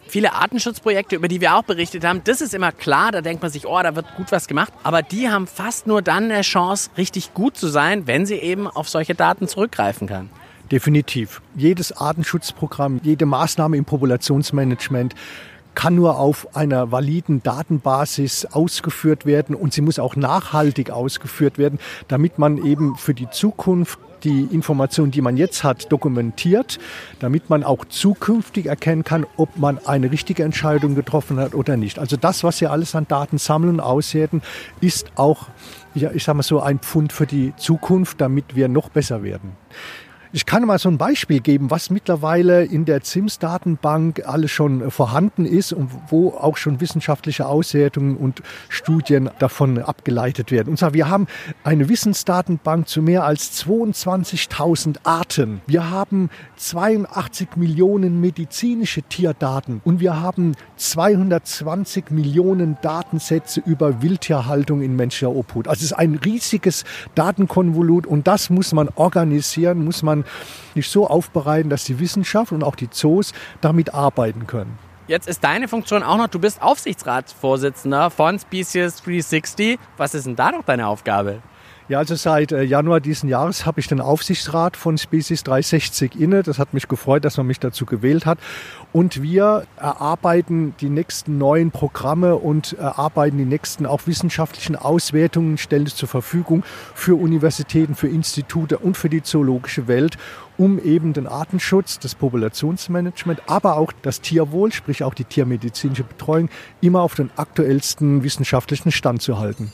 viele 0.10 0.34
Artenschutzprojekte, 0.34 1.16
über 1.16 1.28
die 1.28 1.42
wir 1.42 1.56
auch 1.56 1.64
berichtet 1.64 2.06
haben, 2.06 2.22
das 2.24 2.42
ist 2.42 2.54
immer 2.54 2.72
klar, 2.72 3.12
da 3.12 3.22
denkt 3.22 3.42
man 3.42 3.52
sich, 3.52 3.68
oh, 3.68 3.80
da 3.82 3.96
wird 3.96 4.06
gut 4.16 4.32
was 4.32 4.48
gemacht. 4.48 4.74
Aber 4.84 5.02
die 5.02 5.30
haben 5.30 5.48
fast 5.48 5.88
nur 5.88 6.02
dann 6.02 6.26
eine 6.26 6.42
Chance, 6.42 6.90
richtig 6.98 7.34
gut 7.34 7.58
zu 7.58 7.68
sein, 7.68 8.08
wenn 8.08 8.26
sie 8.26 8.36
eben 8.36 8.68
auf 8.68 8.90
solche 8.90 9.16
Daten 9.16 9.48
zurückgreifen 9.48 10.08
kann. 10.08 10.30
Definitiv. 10.72 11.42
Jedes 11.56 11.96
Artenschutzprogramm, 11.96 13.00
jede 13.04 13.26
Maßnahme 13.26 13.78
im 13.78 13.86
Populationsmanagement 13.86 15.16
kann 15.76 15.94
nur 15.94 16.18
auf 16.18 16.56
einer 16.56 16.92
validen 16.92 17.44
Datenbasis 17.44 18.46
ausgeführt 18.46 19.28
werden 19.28 19.56
und 19.56 19.74
sie 19.74 19.82
muss 19.82 20.00
auch 20.00 20.16
nachhaltig 20.16 20.90
ausgeführt 20.90 21.60
werden, 21.60 21.78
damit 22.08 22.40
man 22.40 22.66
eben 22.66 22.98
für 22.98 23.14
die 23.14 23.30
Zukunft 23.30 24.00
die 24.24 24.48
Informationen, 24.52 25.12
die 25.12 25.22
man 25.22 25.38
jetzt 25.38 25.64
hat, 25.64 25.92
dokumentiert, 25.92 26.80
damit 27.20 27.50
man 27.50 27.64
auch 27.64 27.86
zukünftig 27.86 28.68
erkennen 28.68 29.04
kann, 29.04 29.26
ob 29.38 29.58
man 29.58 29.80
eine 29.86 30.12
richtige 30.12 30.44
Entscheidung 30.44 30.96
getroffen 30.96 31.40
hat 31.40 31.54
oder 31.54 31.78
nicht. 31.78 32.00
Also 32.00 32.18
das, 32.18 32.44
was 32.44 32.62
wir 32.62 32.72
alles 32.72 32.96
an 32.96 33.08
Daten 33.08 33.38
sammeln 33.38 33.76
und 33.76 33.80
auswerten, 33.80 34.42
ist 34.82 35.12
auch, 35.16 35.48
ja, 35.94 36.12
ich 36.12 36.24
sage 36.24 36.38
mal 36.38 36.44
so, 36.44 36.62
ein 36.62 36.80
Pfund 36.80 37.14
für 37.14 37.26
die 37.26 37.54
Zukunft, 37.58 38.22
damit 38.22 38.56
wir 38.56 38.68
noch 38.68 38.90
besser 38.90 39.24
werden. 39.24 39.52
Ich 40.34 40.46
kann 40.46 40.66
mal 40.66 40.78
so 40.78 40.90
ein 40.90 40.98
Beispiel 40.98 41.40
geben, 41.40 41.72
was 41.72 41.90
mittlerweile 41.90 42.66
in 42.66 42.84
der 42.84 43.02
ZIMS-Datenbank 43.02 44.24
alles 44.26 44.52
schon 44.52 44.92
vorhanden 44.92 45.46
ist 45.46 45.72
und 45.72 45.90
wo 46.10 46.32
auch 46.32 46.58
schon 46.58 46.82
wissenschaftliche 46.82 47.46
Auswertungen 47.46 48.18
und 48.18 48.44
Studien 48.68 49.30
davon 49.40 49.78
abgeleitet 49.78 50.52
werden. 50.52 50.70
Und 50.70 50.78
zwar, 50.78 50.94
wir 50.94 51.08
haben 51.08 51.28
eine 51.64 51.88
Wissensdatenbank 51.88 52.90
zu 52.90 53.02
mehr 53.02 53.24
als 53.24 53.66
22.000 53.66 54.98
Arten. 55.04 55.62
Wir 55.66 55.90
haben 55.90 56.30
82 56.58 57.56
Millionen 57.56 58.20
medizinische 58.20 59.04
Tierdaten 59.04 59.82
und 59.86 60.02
wir 60.02 60.20
haben 60.20 60.56
220 60.76 62.12
Millionen 62.12 62.78
Datensätze 62.82 63.62
über 63.66 64.02
Wildtierhaltung 64.02 64.82
in 64.82 64.96
menschlicher 64.96 65.34
Obhut. 65.34 65.70
Also 65.70 65.80
es 65.80 65.92
ist 65.92 65.98
ein 65.98 66.16
riesiges 66.16 66.84
Datenkonvolut 67.16 68.06
und 68.06 68.28
das 68.28 68.50
muss 68.50 68.74
man 68.74 68.90
organisieren, 68.96 69.86
muss 69.86 70.04
man 70.04 70.17
nicht 70.76 70.90
so 70.90 71.08
aufbereiten, 71.08 71.70
dass 71.70 71.84
die 71.84 72.00
Wissenschaft 72.00 72.52
und 72.52 72.64
auch 72.64 72.76
die 72.76 72.90
Zoos 72.90 73.34
damit 73.62 73.94
arbeiten 73.94 74.48
können. 74.48 74.78
Jetzt 75.08 75.28
ist 75.28 75.44
deine 75.44 75.68
Funktion 75.70 76.04
auch 76.04 76.18
noch, 76.18 76.28
du 76.28 76.40
bist 76.40 76.62
Aufsichtsratsvorsitzender 76.62 78.10
von 78.10 78.38
Species 78.40 79.02
360. 79.04 79.80
Was 79.96 80.14
ist 80.14 80.26
denn 80.26 80.36
da 80.36 80.52
noch 80.52 80.66
deine 80.66 80.88
Aufgabe? 80.88 81.42
Ja, 81.90 82.00
also 82.00 82.16
seit 82.16 82.52
äh, 82.52 82.64
Januar 82.64 83.00
diesen 83.00 83.30
Jahres 83.30 83.66
habe 83.66 83.80
ich 83.80 83.88
den 83.88 84.02
Aufsichtsrat 84.02 84.76
von 84.76 84.98
Species 84.98 85.44
360 85.46 86.20
inne. 86.20 86.44
Das 86.44 86.60
hat 86.60 86.74
mich 86.74 86.90
gefreut, 86.90 87.24
dass 87.24 87.38
man 87.38 87.48
mich 87.48 87.62
dazu 87.62 87.86
gewählt 87.86 88.26
hat. 88.26 88.40
Und 88.92 89.22
wir 89.22 89.66
erarbeiten 89.78 90.76
die 90.82 90.90
nächsten 90.90 91.38
neuen 91.38 91.72
Programme 91.72 92.36
und 92.36 92.74
erarbeiten 92.74 93.38
die 93.38 93.46
nächsten 93.46 93.86
auch 93.86 94.02
wissenschaftlichen 94.06 94.76
Auswertungen, 94.76 95.58
stellen 95.58 95.86
es 95.86 95.96
zur 95.96 96.10
Verfügung 96.10 96.66
für 96.94 97.16
Universitäten, 97.16 97.96
für 97.96 98.10
Institute 98.10 98.80
und 98.80 98.98
für 98.98 99.08
die 99.08 99.24
zoologische 99.24 99.88
Welt, 99.88 100.18
um 100.58 100.80
eben 100.80 101.14
den 101.14 101.26
Artenschutz, 101.26 102.00
das 102.00 102.16
Populationsmanagement, 102.16 103.44
aber 103.48 103.78
auch 103.78 103.94
das 104.02 104.20
Tierwohl, 104.20 104.74
sprich 104.74 105.06
auch 105.06 105.14
die 105.14 105.24
tiermedizinische 105.24 106.04
Betreuung, 106.04 106.50
immer 106.82 107.02
auf 107.02 107.16
den 107.16 107.30
aktuellsten 107.38 108.24
wissenschaftlichen 108.24 108.92
Stand 108.92 109.22
zu 109.22 109.40
halten. 109.40 109.72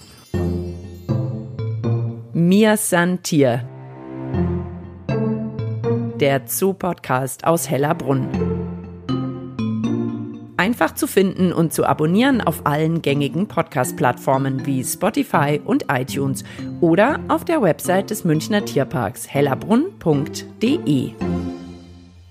Mir 2.35 2.77
san 2.77 3.21
Tier. 3.21 3.63
Der 6.19 6.41
Zoo-Podcast 6.47 7.45
aus 7.45 7.69
Hellerbrunn. 7.69 8.27
Einfach 10.57 10.95
zu 10.95 11.05
finden 11.05 11.53
und 11.53 11.73
zu 11.73 11.85
abonnieren 11.85 12.41
auf 12.41 12.65
allen 12.65 13.03
gängigen 13.03 13.47
Podcast-Plattformen 13.47 14.65
wie 14.65 14.83
Spotify 14.83 15.61
und 15.63 15.85
iTunes 15.91 16.43
oder 16.81 17.19
auf 17.27 17.45
der 17.45 17.61
Website 17.61 18.09
des 18.09 18.23
Münchner 18.23 18.65
Tierparks 18.65 19.29
hellerbrunn.de. 19.29 21.11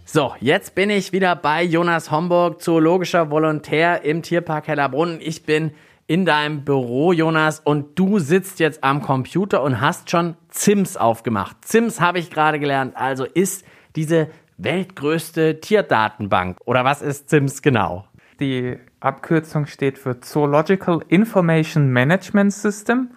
So, 0.04 0.34
jetzt 0.40 0.74
bin 0.74 0.90
ich 0.90 1.12
wieder 1.12 1.36
bei 1.36 1.62
Jonas 1.62 2.10
Homburg, 2.10 2.60
zoologischer 2.60 3.30
Volontär 3.30 4.04
im 4.04 4.22
Tierpark 4.22 4.66
Hellerbrunn. 4.66 5.20
Ich 5.22 5.44
bin 5.44 5.70
in 6.12 6.26
deinem 6.26 6.62
Büro, 6.62 7.14
Jonas, 7.14 7.60
und 7.60 7.98
du 7.98 8.18
sitzt 8.18 8.60
jetzt 8.60 8.84
am 8.84 9.00
Computer 9.00 9.62
und 9.62 9.80
hast 9.80 10.10
schon 10.10 10.36
ZIMS 10.50 10.98
aufgemacht. 10.98 11.64
ZIMS 11.64 12.02
habe 12.02 12.18
ich 12.18 12.30
gerade 12.30 12.60
gelernt, 12.60 12.98
also 12.98 13.24
ist 13.24 13.64
diese 13.96 14.28
weltgrößte 14.58 15.60
Tierdatenbank. 15.60 16.58
Oder 16.66 16.84
was 16.84 17.00
ist 17.00 17.30
ZIMS 17.30 17.62
genau? 17.62 18.04
Die 18.40 18.76
Abkürzung 19.00 19.64
steht 19.64 19.96
für 19.96 20.20
Zoological 20.20 21.00
Information 21.08 21.88
Management 21.88 22.52
System, 22.52 23.12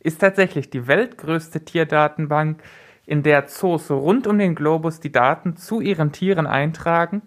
ist 0.00 0.22
tatsächlich 0.22 0.70
die 0.70 0.86
weltgrößte 0.86 1.66
Tierdatenbank, 1.66 2.62
in 3.04 3.22
der 3.22 3.46
Zoos 3.46 3.90
rund 3.90 4.26
um 4.26 4.38
den 4.38 4.54
Globus 4.54 5.00
die 5.00 5.12
Daten 5.12 5.58
zu 5.58 5.82
ihren 5.82 6.12
Tieren 6.12 6.46
eintragen 6.46 7.20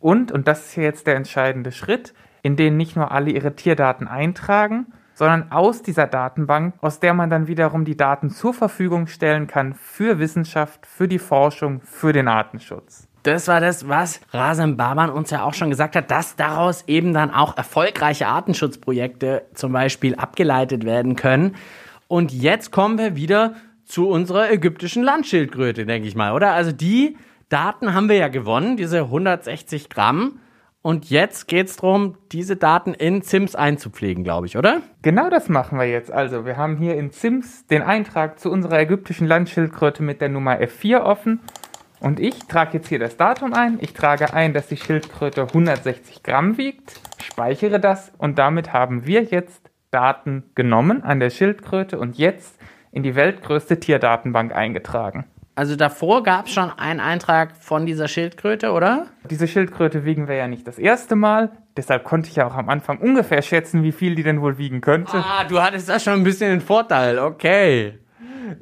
und, 0.00 0.32
und 0.32 0.48
das 0.48 0.66
ist 0.66 0.72
hier 0.72 0.82
jetzt 0.82 1.06
der 1.06 1.14
entscheidende 1.14 1.70
Schritt, 1.70 2.14
in 2.46 2.54
denen 2.54 2.76
nicht 2.76 2.94
nur 2.94 3.10
alle 3.10 3.30
ihre 3.30 3.56
Tierdaten 3.56 4.06
eintragen, 4.06 4.86
sondern 5.14 5.50
aus 5.50 5.82
dieser 5.82 6.06
Datenbank, 6.06 6.74
aus 6.80 7.00
der 7.00 7.12
man 7.12 7.28
dann 7.28 7.48
wiederum 7.48 7.84
die 7.84 7.96
Daten 7.96 8.30
zur 8.30 8.54
Verfügung 8.54 9.08
stellen 9.08 9.48
kann 9.48 9.74
für 9.74 10.20
Wissenschaft, 10.20 10.86
für 10.86 11.08
die 11.08 11.18
Forschung, 11.18 11.80
für 11.80 12.12
den 12.12 12.28
Artenschutz. 12.28 13.08
Das 13.24 13.48
war 13.48 13.60
das, 13.60 13.88
was 13.88 14.20
Rasen 14.30 14.76
Baban 14.76 15.10
uns 15.10 15.30
ja 15.30 15.42
auch 15.42 15.54
schon 15.54 15.70
gesagt 15.70 15.96
hat, 15.96 16.12
dass 16.12 16.36
daraus 16.36 16.84
eben 16.86 17.12
dann 17.12 17.32
auch 17.32 17.56
erfolgreiche 17.56 18.28
Artenschutzprojekte 18.28 19.46
zum 19.54 19.72
Beispiel 19.72 20.14
abgeleitet 20.14 20.84
werden 20.84 21.16
können. 21.16 21.56
Und 22.06 22.32
jetzt 22.32 22.70
kommen 22.70 22.96
wir 22.96 23.16
wieder 23.16 23.54
zu 23.84 24.08
unserer 24.08 24.52
ägyptischen 24.52 25.02
Landschildkröte, 25.02 25.84
denke 25.84 26.06
ich 26.06 26.14
mal, 26.14 26.32
oder? 26.32 26.52
Also 26.52 26.70
die 26.70 27.16
Daten 27.48 27.92
haben 27.92 28.08
wir 28.08 28.16
ja 28.16 28.28
gewonnen, 28.28 28.76
diese 28.76 29.00
160 29.00 29.88
Gramm. 29.88 30.38
Und 30.86 31.10
jetzt 31.10 31.48
geht 31.48 31.66
es 31.66 31.78
darum, 31.78 32.16
diese 32.30 32.54
Daten 32.54 32.94
in 32.94 33.20
ZIMS 33.20 33.56
einzupflegen, 33.56 34.22
glaube 34.22 34.46
ich, 34.46 34.56
oder? 34.56 34.82
Genau 35.02 35.28
das 35.30 35.48
machen 35.48 35.80
wir 35.80 35.86
jetzt. 35.86 36.12
Also, 36.12 36.46
wir 36.46 36.56
haben 36.56 36.76
hier 36.76 36.94
in 36.94 37.10
ZIMS 37.10 37.66
den 37.66 37.82
Eintrag 37.82 38.38
zu 38.38 38.52
unserer 38.52 38.78
ägyptischen 38.78 39.26
Landschildkröte 39.26 40.04
mit 40.04 40.20
der 40.20 40.28
Nummer 40.28 40.60
F4 40.60 41.00
offen. 41.00 41.40
Und 41.98 42.20
ich 42.20 42.38
trage 42.46 42.74
jetzt 42.74 42.86
hier 42.86 43.00
das 43.00 43.16
Datum 43.16 43.52
ein. 43.52 43.78
Ich 43.80 43.94
trage 43.94 44.32
ein, 44.32 44.54
dass 44.54 44.68
die 44.68 44.76
Schildkröte 44.76 45.48
160 45.48 46.22
Gramm 46.22 46.56
wiegt, 46.56 47.00
speichere 47.20 47.80
das 47.80 48.12
und 48.18 48.38
damit 48.38 48.72
haben 48.72 49.06
wir 49.06 49.24
jetzt 49.24 49.68
Daten 49.90 50.44
genommen 50.54 51.02
an 51.02 51.18
der 51.18 51.30
Schildkröte 51.30 51.98
und 51.98 52.16
jetzt 52.16 52.60
in 52.92 53.02
die 53.02 53.16
weltgrößte 53.16 53.80
Tierdatenbank 53.80 54.54
eingetragen. 54.54 55.24
Also 55.56 55.74
davor 55.74 56.22
gab 56.22 56.46
es 56.46 56.52
schon 56.52 56.70
einen 56.70 57.00
Eintrag 57.00 57.56
von 57.56 57.86
dieser 57.86 58.08
Schildkröte, 58.08 58.72
oder? 58.72 59.06
Diese 59.30 59.48
Schildkröte 59.48 60.04
wiegen 60.04 60.28
wir 60.28 60.34
ja 60.34 60.48
nicht 60.48 60.68
das 60.68 60.78
erste 60.78 61.16
Mal. 61.16 61.50
Deshalb 61.78 62.04
konnte 62.04 62.28
ich 62.28 62.36
ja 62.36 62.46
auch 62.46 62.54
am 62.54 62.68
Anfang 62.68 62.98
ungefähr 62.98 63.40
schätzen, 63.40 63.82
wie 63.82 63.92
viel 63.92 64.14
die 64.14 64.22
denn 64.22 64.42
wohl 64.42 64.58
wiegen 64.58 64.82
könnte. 64.82 65.16
Ah, 65.16 65.44
du 65.44 65.62
hattest 65.62 65.88
da 65.88 65.98
schon 65.98 66.12
ein 66.12 66.24
bisschen 66.24 66.50
den 66.50 66.60
Vorteil, 66.60 67.18
okay. 67.18 67.98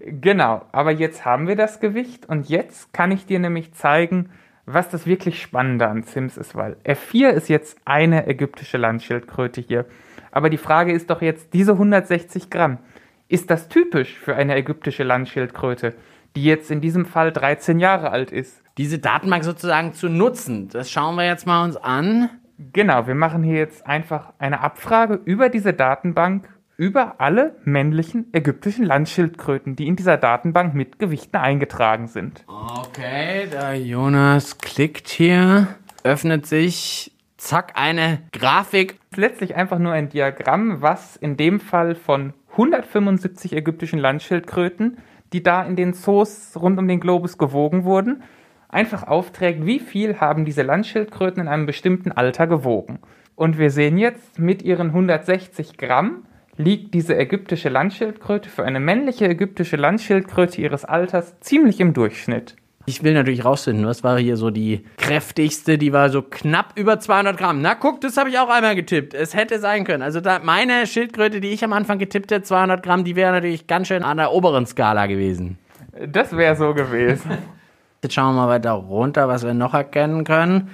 Genau, 0.06 0.62
aber 0.70 0.92
jetzt 0.92 1.24
haben 1.24 1.48
wir 1.48 1.56
das 1.56 1.80
Gewicht 1.80 2.26
und 2.26 2.48
jetzt 2.48 2.92
kann 2.92 3.10
ich 3.10 3.26
dir 3.26 3.40
nämlich 3.40 3.74
zeigen, 3.74 4.30
was 4.64 4.88
das 4.88 5.04
wirklich 5.04 5.42
Spannende 5.42 5.88
an 5.88 6.04
Sims 6.04 6.36
ist, 6.36 6.54
weil 6.54 6.76
F4 6.84 7.30
ist 7.30 7.48
jetzt 7.48 7.76
eine 7.84 8.28
ägyptische 8.28 8.78
Landschildkröte 8.78 9.60
hier. 9.60 9.84
Aber 10.30 10.48
die 10.48 10.58
Frage 10.58 10.92
ist 10.92 11.10
doch 11.10 11.22
jetzt, 11.22 11.54
diese 11.54 11.72
160 11.72 12.50
Gramm, 12.50 12.78
ist 13.26 13.50
das 13.50 13.68
typisch 13.68 14.16
für 14.16 14.36
eine 14.36 14.54
ägyptische 14.54 15.02
Landschildkröte? 15.02 15.94
Die 16.36 16.44
jetzt 16.44 16.70
in 16.70 16.80
diesem 16.80 17.06
Fall 17.06 17.32
13 17.32 17.78
Jahre 17.78 18.10
alt 18.10 18.30
ist. 18.32 18.62
Diese 18.78 18.98
Datenbank 18.98 19.44
sozusagen 19.44 19.92
zu 19.92 20.08
nutzen, 20.08 20.68
das 20.68 20.90
schauen 20.90 21.16
wir 21.16 21.26
jetzt 21.26 21.46
mal 21.46 21.64
uns 21.64 21.76
an. 21.76 22.30
Genau, 22.72 23.06
wir 23.06 23.14
machen 23.14 23.42
hier 23.42 23.56
jetzt 23.56 23.86
einfach 23.86 24.32
eine 24.38 24.60
Abfrage 24.60 25.20
über 25.24 25.48
diese 25.48 25.72
Datenbank 25.72 26.48
über 26.76 27.20
alle 27.20 27.56
männlichen 27.64 28.26
ägyptischen 28.32 28.84
Landschildkröten, 28.84 29.76
die 29.76 29.86
in 29.86 29.96
dieser 29.96 30.16
Datenbank 30.16 30.74
mit 30.74 30.98
Gewichten 30.98 31.36
eingetragen 31.36 32.08
sind. 32.08 32.44
Okay, 32.48 33.46
der 33.52 33.78
Jonas 33.78 34.58
klickt 34.58 35.08
hier, 35.08 35.68
öffnet 36.02 36.46
sich 36.46 37.12
zack, 37.36 37.72
eine 37.76 38.22
Grafik. 38.32 38.98
Letztlich 39.14 39.54
einfach 39.54 39.78
nur 39.78 39.92
ein 39.92 40.08
Diagramm, 40.08 40.82
was 40.82 41.16
in 41.16 41.36
dem 41.36 41.60
Fall 41.60 41.94
von 41.94 42.34
175 42.52 43.52
ägyptischen 43.52 43.98
Landschildkröten, 43.98 44.98
die 45.34 45.42
da 45.42 45.64
in 45.64 45.74
den 45.74 45.94
Zoos 45.94 46.52
rund 46.54 46.78
um 46.78 46.86
den 46.86 47.00
Globus 47.00 47.38
gewogen 47.38 47.82
wurden, 47.82 48.22
einfach 48.68 49.02
aufträgt, 49.02 49.66
wie 49.66 49.80
viel 49.80 50.20
haben 50.20 50.44
diese 50.44 50.62
Landschildkröten 50.62 51.42
in 51.42 51.48
einem 51.48 51.66
bestimmten 51.66 52.12
Alter 52.12 52.46
gewogen. 52.46 53.00
Und 53.34 53.58
wir 53.58 53.70
sehen 53.70 53.98
jetzt, 53.98 54.38
mit 54.38 54.62
ihren 54.62 54.88
160 54.88 55.76
Gramm 55.76 56.24
liegt 56.56 56.94
diese 56.94 57.18
ägyptische 57.18 57.68
Landschildkröte 57.68 58.48
für 58.48 58.64
eine 58.64 58.78
männliche 58.78 59.28
ägyptische 59.28 59.76
Landschildkröte 59.76 60.60
ihres 60.60 60.84
Alters 60.84 61.40
ziemlich 61.40 61.80
im 61.80 61.94
Durchschnitt. 61.94 62.54
Ich 62.86 63.02
will 63.02 63.14
natürlich 63.14 63.44
rausfinden, 63.44 63.86
was 63.86 64.04
war 64.04 64.18
hier 64.18 64.36
so 64.36 64.50
die 64.50 64.84
kräftigste, 64.98 65.78
die 65.78 65.92
war 65.92 66.10
so 66.10 66.20
knapp 66.20 66.72
über 66.76 67.00
200 67.00 67.36
Gramm. 67.36 67.62
Na 67.62 67.74
guck, 67.74 68.02
das 68.02 68.18
habe 68.18 68.28
ich 68.28 68.38
auch 68.38 68.50
einmal 68.50 68.74
getippt. 68.74 69.14
Es 69.14 69.34
hätte 69.34 69.58
sein 69.58 69.84
können. 69.84 70.02
Also 70.02 70.20
da, 70.20 70.38
meine 70.38 70.86
Schildkröte, 70.86 71.40
die 71.40 71.48
ich 71.48 71.64
am 71.64 71.72
Anfang 71.72 71.98
getippt 71.98 72.30
hätte, 72.30 72.42
200 72.42 72.82
Gramm, 72.82 73.04
die 73.04 73.16
wäre 73.16 73.32
natürlich 73.32 73.66
ganz 73.66 73.88
schön 73.88 74.02
an 74.02 74.18
der 74.18 74.32
oberen 74.32 74.66
Skala 74.66 75.06
gewesen. 75.06 75.58
Das 76.06 76.36
wäre 76.36 76.56
so 76.56 76.74
gewesen. 76.74 77.30
Jetzt 78.02 78.12
schauen 78.12 78.34
wir 78.34 78.42
mal 78.42 78.48
weiter 78.48 78.72
runter, 78.72 79.28
was 79.28 79.44
wir 79.44 79.54
noch 79.54 79.72
erkennen 79.72 80.24
können. 80.24 80.68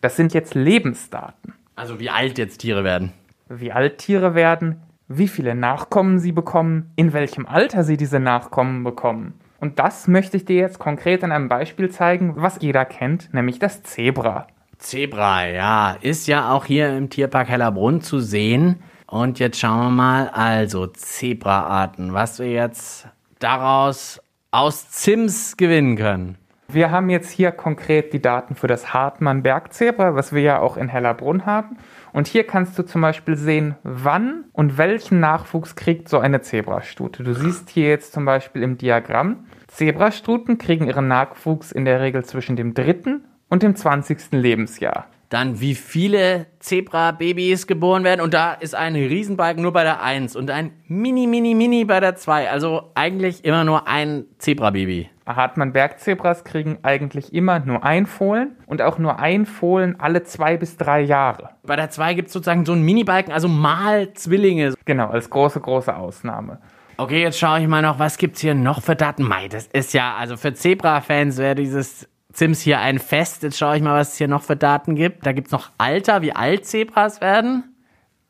Das 0.00 0.14
sind 0.14 0.32
jetzt 0.32 0.54
Lebensdaten. 0.54 1.54
Also 1.74 1.98
wie 1.98 2.08
alt 2.08 2.38
jetzt 2.38 2.58
Tiere 2.58 2.84
werden. 2.84 3.12
Wie 3.48 3.72
alt 3.72 3.98
Tiere 3.98 4.36
werden, 4.36 4.80
wie 5.08 5.26
viele 5.26 5.56
Nachkommen 5.56 6.20
sie 6.20 6.30
bekommen, 6.30 6.92
in 6.94 7.12
welchem 7.12 7.46
Alter 7.46 7.82
sie 7.82 7.96
diese 7.96 8.20
Nachkommen 8.20 8.84
bekommen. 8.84 9.34
Und 9.62 9.78
das 9.78 10.08
möchte 10.08 10.36
ich 10.36 10.44
dir 10.44 10.56
jetzt 10.56 10.80
konkret 10.80 11.22
an 11.22 11.30
einem 11.30 11.48
Beispiel 11.48 11.88
zeigen, 11.88 12.32
was 12.34 12.60
jeder 12.60 12.84
kennt, 12.84 13.32
nämlich 13.32 13.60
das 13.60 13.84
Zebra. 13.84 14.48
Zebra, 14.78 15.46
ja, 15.46 15.96
ist 16.00 16.26
ja 16.26 16.50
auch 16.50 16.64
hier 16.64 16.96
im 16.96 17.10
Tierpark 17.10 17.48
Hellerbrunn 17.48 18.00
zu 18.00 18.18
sehen. 18.18 18.82
Und 19.06 19.38
jetzt 19.38 19.60
schauen 19.60 19.78
wir 19.78 19.90
mal, 19.90 20.28
also 20.30 20.88
Zebraarten, 20.88 22.12
was 22.12 22.40
wir 22.40 22.50
jetzt 22.50 23.06
daraus 23.38 24.20
aus 24.50 24.90
Zims 24.90 25.56
gewinnen 25.56 25.94
können. 25.94 26.38
Wir 26.66 26.90
haben 26.90 27.08
jetzt 27.08 27.30
hier 27.30 27.52
konkret 27.52 28.12
die 28.12 28.20
Daten 28.20 28.56
für 28.56 28.66
das 28.66 28.92
Hartmann-Bergzebra, 28.92 30.16
was 30.16 30.32
wir 30.32 30.42
ja 30.42 30.58
auch 30.58 30.76
in 30.76 30.88
Hellerbrunn 30.88 31.46
haben. 31.46 31.76
Und 32.12 32.26
hier 32.26 32.44
kannst 32.44 32.78
du 32.78 32.82
zum 32.82 33.00
Beispiel 33.00 33.36
sehen, 33.36 33.76
wann 33.82 34.44
und 34.52 34.78
welchen 34.78 35.20
Nachwuchs 35.20 35.76
kriegt 35.76 36.08
so 36.08 36.18
eine 36.18 36.42
Zebrastute. 36.42 37.22
Du 37.22 37.34
siehst 37.34 37.70
hier 37.70 37.88
jetzt 37.88 38.12
zum 38.12 38.24
Beispiel 38.24 38.62
im 38.62 38.76
Diagramm, 38.76 39.46
Zebrastuten 39.68 40.58
kriegen 40.58 40.86
ihren 40.86 41.08
Nachwuchs 41.08 41.72
in 41.72 41.86
der 41.86 42.00
Regel 42.00 42.24
zwischen 42.24 42.56
dem 42.56 42.74
dritten 42.74 43.24
und 43.48 43.62
dem 43.62 43.74
20. 43.74 44.32
Lebensjahr. 44.32 45.06
Dann 45.30 45.60
wie 45.62 45.74
viele 45.74 46.46
Zebra-Babys 46.58 47.66
geboren 47.66 48.04
werden. 48.04 48.20
Und 48.20 48.34
da 48.34 48.52
ist 48.52 48.74
ein 48.74 48.94
Riesenbalken 48.94 49.62
nur 49.62 49.72
bei 49.72 49.82
der 49.82 50.02
1 50.02 50.36
und 50.36 50.50
ein 50.50 50.72
Mini, 50.88 51.26
Mini, 51.26 51.54
Mini 51.54 51.86
bei 51.86 52.00
der 52.00 52.16
2. 52.16 52.50
Also 52.50 52.90
eigentlich 52.94 53.42
immer 53.46 53.64
nur 53.64 53.88
ein 53.88 54.26
Zebra-Baby. 54.36 55.08
Hartmann-Bergzebras 55.26 56.44
kriegen 56.44 56.78
eigentlich 56.82 57.32
immer 57.32 57.60
nur 57.60 57.84
ein 57.84 58.06
Fohlen 58.06 58.56
und 58.66 58.82
auch 58.82 58.98
nur 58.98 59.18
ein 59.18 59.46
Fohlen 59.46 59.98
alle 59.98 60.22
zwei 60.22 60.56
bis 60.56 60.76
drei 60.76 61.00
Jahre. 61.00 61.50
Bei 61.62 61.76
der 61.76 61.90
2 61.90 62.14
gibt 62.14 62.28
es 62.28 62.32
sozusagen 62.32 62.64
so 62.64 62.72
einen 62.72 62.82
Mini-Balken, 62.82 63.32
also 63.32 63.48
mal 63.48 64.12
Zwillinge. 64.14 64.74
Genau, 64.84 65.08
als 65.08 65.30
große, 65.30 65.60
große 65.60 65.94
Ausnahme. 65.94 66.58
Okay, 66.96 67.22
jetzt 67.22 67.38
schaue 67.38 67.60
ich 67.60 67.68
mal 67.68 67.82
noch, 67.82 67.98
was 67.98 68.18
gibt's 68.18 68.40
hier 68.40 68.54
noch 68.54 68.82
für 68.82 68.96
Daten? 68.96 69.22
Mei, 69.22 69.48
das 69.48 69.66
ist 69.66 69.94
ja, 69.94 70.14
also 70.14 70.36
für 70.36 70.54
Zebra-Fans 70.54 71.38
wäre 71.38 71.54
dieses 71.54 72.08
Sims 72.32 72.60
hier 72.60 72.80
ein 72.80 72.98
Fest. 72.98 73.42
Jetzt 73.42 73.58
schaue 73.58 73.76
ich 73.76 73.82
mal, 73.82 73.98
was 73.98 74.12
es 74.12 74.18
hier 74.18 74.28
noch 74.28 74.42
für 74.42 74.56
Daten 74.56 74.94
gibt. 74.94 75.26
Da 75.26 75.32
gibt's 75.32 75.52
noch 75.52 75.70
Alter, 75.78 76.22
wie 76.22 76.32
alt 76.32 76.66
Zebras 76.66 77.20
werden. 77.20 77.71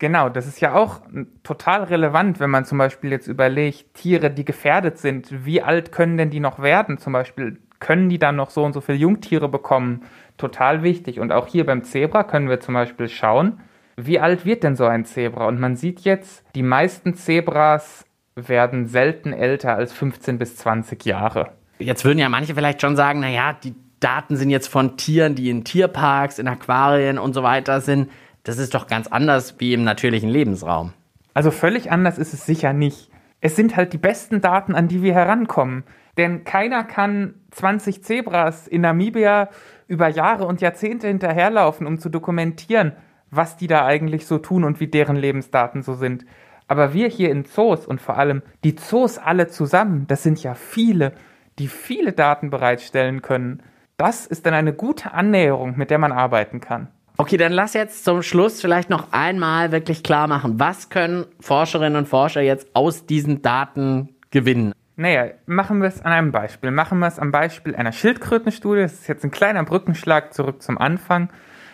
Genau, 0.03 0.29
das 0.29 0.49
ist 0.49 0.61
ja 0.61 0.75
auch 0.75 1.01
total 1.45 1.85
relevant, 1.85 2.41
wenn 2.41 2.51
man 2.51 2.65
zum 2.65 2.77
Beispiel 2.77 3.13
jetzt 3.13 3.29
überlegt, 3.29 3.95
Tiere, 3.95 4.33
die 4.33 4.45
gefährdet 4.45 4.99
sind, 4.99 5.47
wie 5.47 5.63
alt 5.63 5.93
können 5.93 6.17
denn 6.17 6.29
die 6.29 6.41
noch 6.41 6.59
werden? 6.61 6.99
Zum 6.99 7.13
Beispiel, 7.13 7.61
können 7.79 8.09
die 8.09 8.19
dann 8.19 8.35
noch 8.35 8.51
so 8.51 8.65
und 8.65 8.73
so 8.73 8.81
viele 8.81 8.99
Jungtiere 8.99 9.49
bekommen? 9.49 10.03
Total 10.39 10.83
wichtig. 10.83 11.21
Und 11.21 11.31
auch 11.31 11.47
hier 11.47 11.65
beim 11.65 11.85
Zebra 11.85 12.25
können 12.25 12.49
wir 12.49 12.59
zum 12.59 12.75
Beispiel 12.75 13.09
schauen, 13.09 13.61
wie 13.97 14.19
alt 14.19 14.45
wird 14.45 14.65
denn 14.65 14.75
so 14.75 14.87
ein 14.87 15.05
Zebra? 15.05 15.47
Und 15.47 15.61
man 15.61 15.77
sieht 15.77 16.01
jetzt, 16.01 16.45
die 16.57 16.65
meisten 16.65 17.15
Zebras 17.15 18.05
werden 18.35 18.89
selten 18.89 19.33
älter 19.33 19.77
als 19.77 19.93
15 19.93 20.37
bis 20.37 20.57
20 20.57 21.05
Jahre. 21.05 21.53
Jetzt 21.79 22.05
würden 22.05 22.19
ja 22.19 22.29
manche 22.29 22.57
vielleicht 22.57 22.81
schon 22.81 22.97
sagen, 22.97 23.21
naja, 23.21 23.53
die 23.53 23.77
Daten 24.01 24.35
sind 24.35 24.51
jetzt 24.51 24.67
von 24.67 24.97
Tieren, 24.97 25.37
die 25.37 25.49
in 25.49 25.63
Tierparks, 25.63 26.41
in 26.41 26.49
Aquarien 26.49 27.19
und 27.21 27.35
so 27.35 27.45
weiter 27.45 27.81
sind. 27.81 28.11
Das 28.45 28.59
ist 28.59 28.75
doch 28.75 28.87
ganz 28.87 29.07
anders 29.07 29.57
wie 29.59 29.73
im 29.73 29.85
natürlichen 29.85 30.29
Lebensraum. 30.29 30.93
Also 31.35 31.51
völlig 31.51 31.91
anders 31.91 32.19
ist 32.19 32.35
es 32.35 32.45
sicher 32.45 32.73
nicht. 32.73 33.11
Es 33.41 33.57
sind 33.57 33.77
halt 33.77 33.93
die 33.93 33.99
besten 33.99 34.41
Daten, 34.41 34.75
an 34.75 34.89
die 34.89 35.03
wir 35.03 35.15
herankommen. 35.15 35.85
Denn 36.17 36.45
keiner 36.45 36.85
kann 36.85 37.35
20 37.53 38.05
Zebras 38.05 38.69
in 38.69 38.83
Namibia 38.83 39.49
über 39.89 40.09
Jahre 40.09 40.47
und 40.47 40.61
Jahrzehnte 40.61 41.09
hinterherlaufen, 41.09 41.87
um 41.87 41.99
zu 41.99 42.09
dokumentieren, 42.09 42.93
was 43.31 43.57
die 43.57 43.67
da 43.67 43.85
eigentlich 43.87 44.27
so 44.27 44.39
tun 44.39 44.65
und 44.65 44.79
wie 44.79 44.89
deren 44.89 45.17
Lebensdaten 45.17 45.83
so 45.83 45.95
sind. 45.95 46.25
Aber 46.69 46.93
wir 46.93 47.09
hier 47.09 47.31
in 47.31 47.45
Zoos 47.45 47.87
und 47.87 48.01
vor 48.01 48.19
allem 48.19 48.43
die 48.63 48.77
Zoos 48.77 49.19
alle 49.19 49.49
zusammen, 49.49 50.07
das 50.07 50.23
sind 50.23 50.43
ja 50.43 50.55
viele, 50.55 51.13
die 51.59 51.69
viele 51.69 52.13
Daten 52.13 52.51
bereitstellen 52.51 53.23
können. 53.23 53.63
Das 53.97 54.27
ist 54.27 54.47
dann 54.47 54.55
eine 54.55 54.73
gute 54.73 55.13
Annäherung, 55.13 55.77
mit 55.77 55.91
der 55.91 55.99
man 55.99 56.13
arbeiten 56.13 56.61
kann. 56.61 56.89
Okay, 57.17 57.37
dann 57.37 57.53
lass 57.53 57.75
jetzt 57.75 58.05
zum 58.05 58.23
Schluss 58.23 58.61
vielleicht 58.61 58.91
noch 58.91 59.13
einmal 59.13 59.71
wirklich 59.71 60.03
klar 60.03 60.27
machen, 60.29 60.59
was 60.59 60.89
können 60.89 61.27
Forscherinnen 61.41 61.97
und 61.97 62.09
Forscher 62.09 62.41
jetzt 62.41 62.69
aus 62.75 63.07
diesen 63.07 63.43
Daten 63.43 64.17
gewinnen? 64.31 64.73
Naja, 64.97 65.27
machen 65.47 65.81
wir 65.81 65.89
es 65.89 66.01
an 66.03 66.13
einem 66.13 66.33
Beispiel. 66.33 66.71
Machen 66.71 66.99
wir 66.99 67.07
es 67.07 67.19
am 67.19 67.33
Beispiel 67.33 67.75
einer 67.75 67.93
Schildkrötenstudie. 67.93 68.83
Das 68.83 68.93
ist 68.93 69.09
jetzt 69.09 69.25
ein 69.25 69.31
kleiner 69.31 69.65
Brückenschlag 69.65 70.35
zurück 70.35 70.63
zum 70.63 70.79
Anfang. 70.79 71.31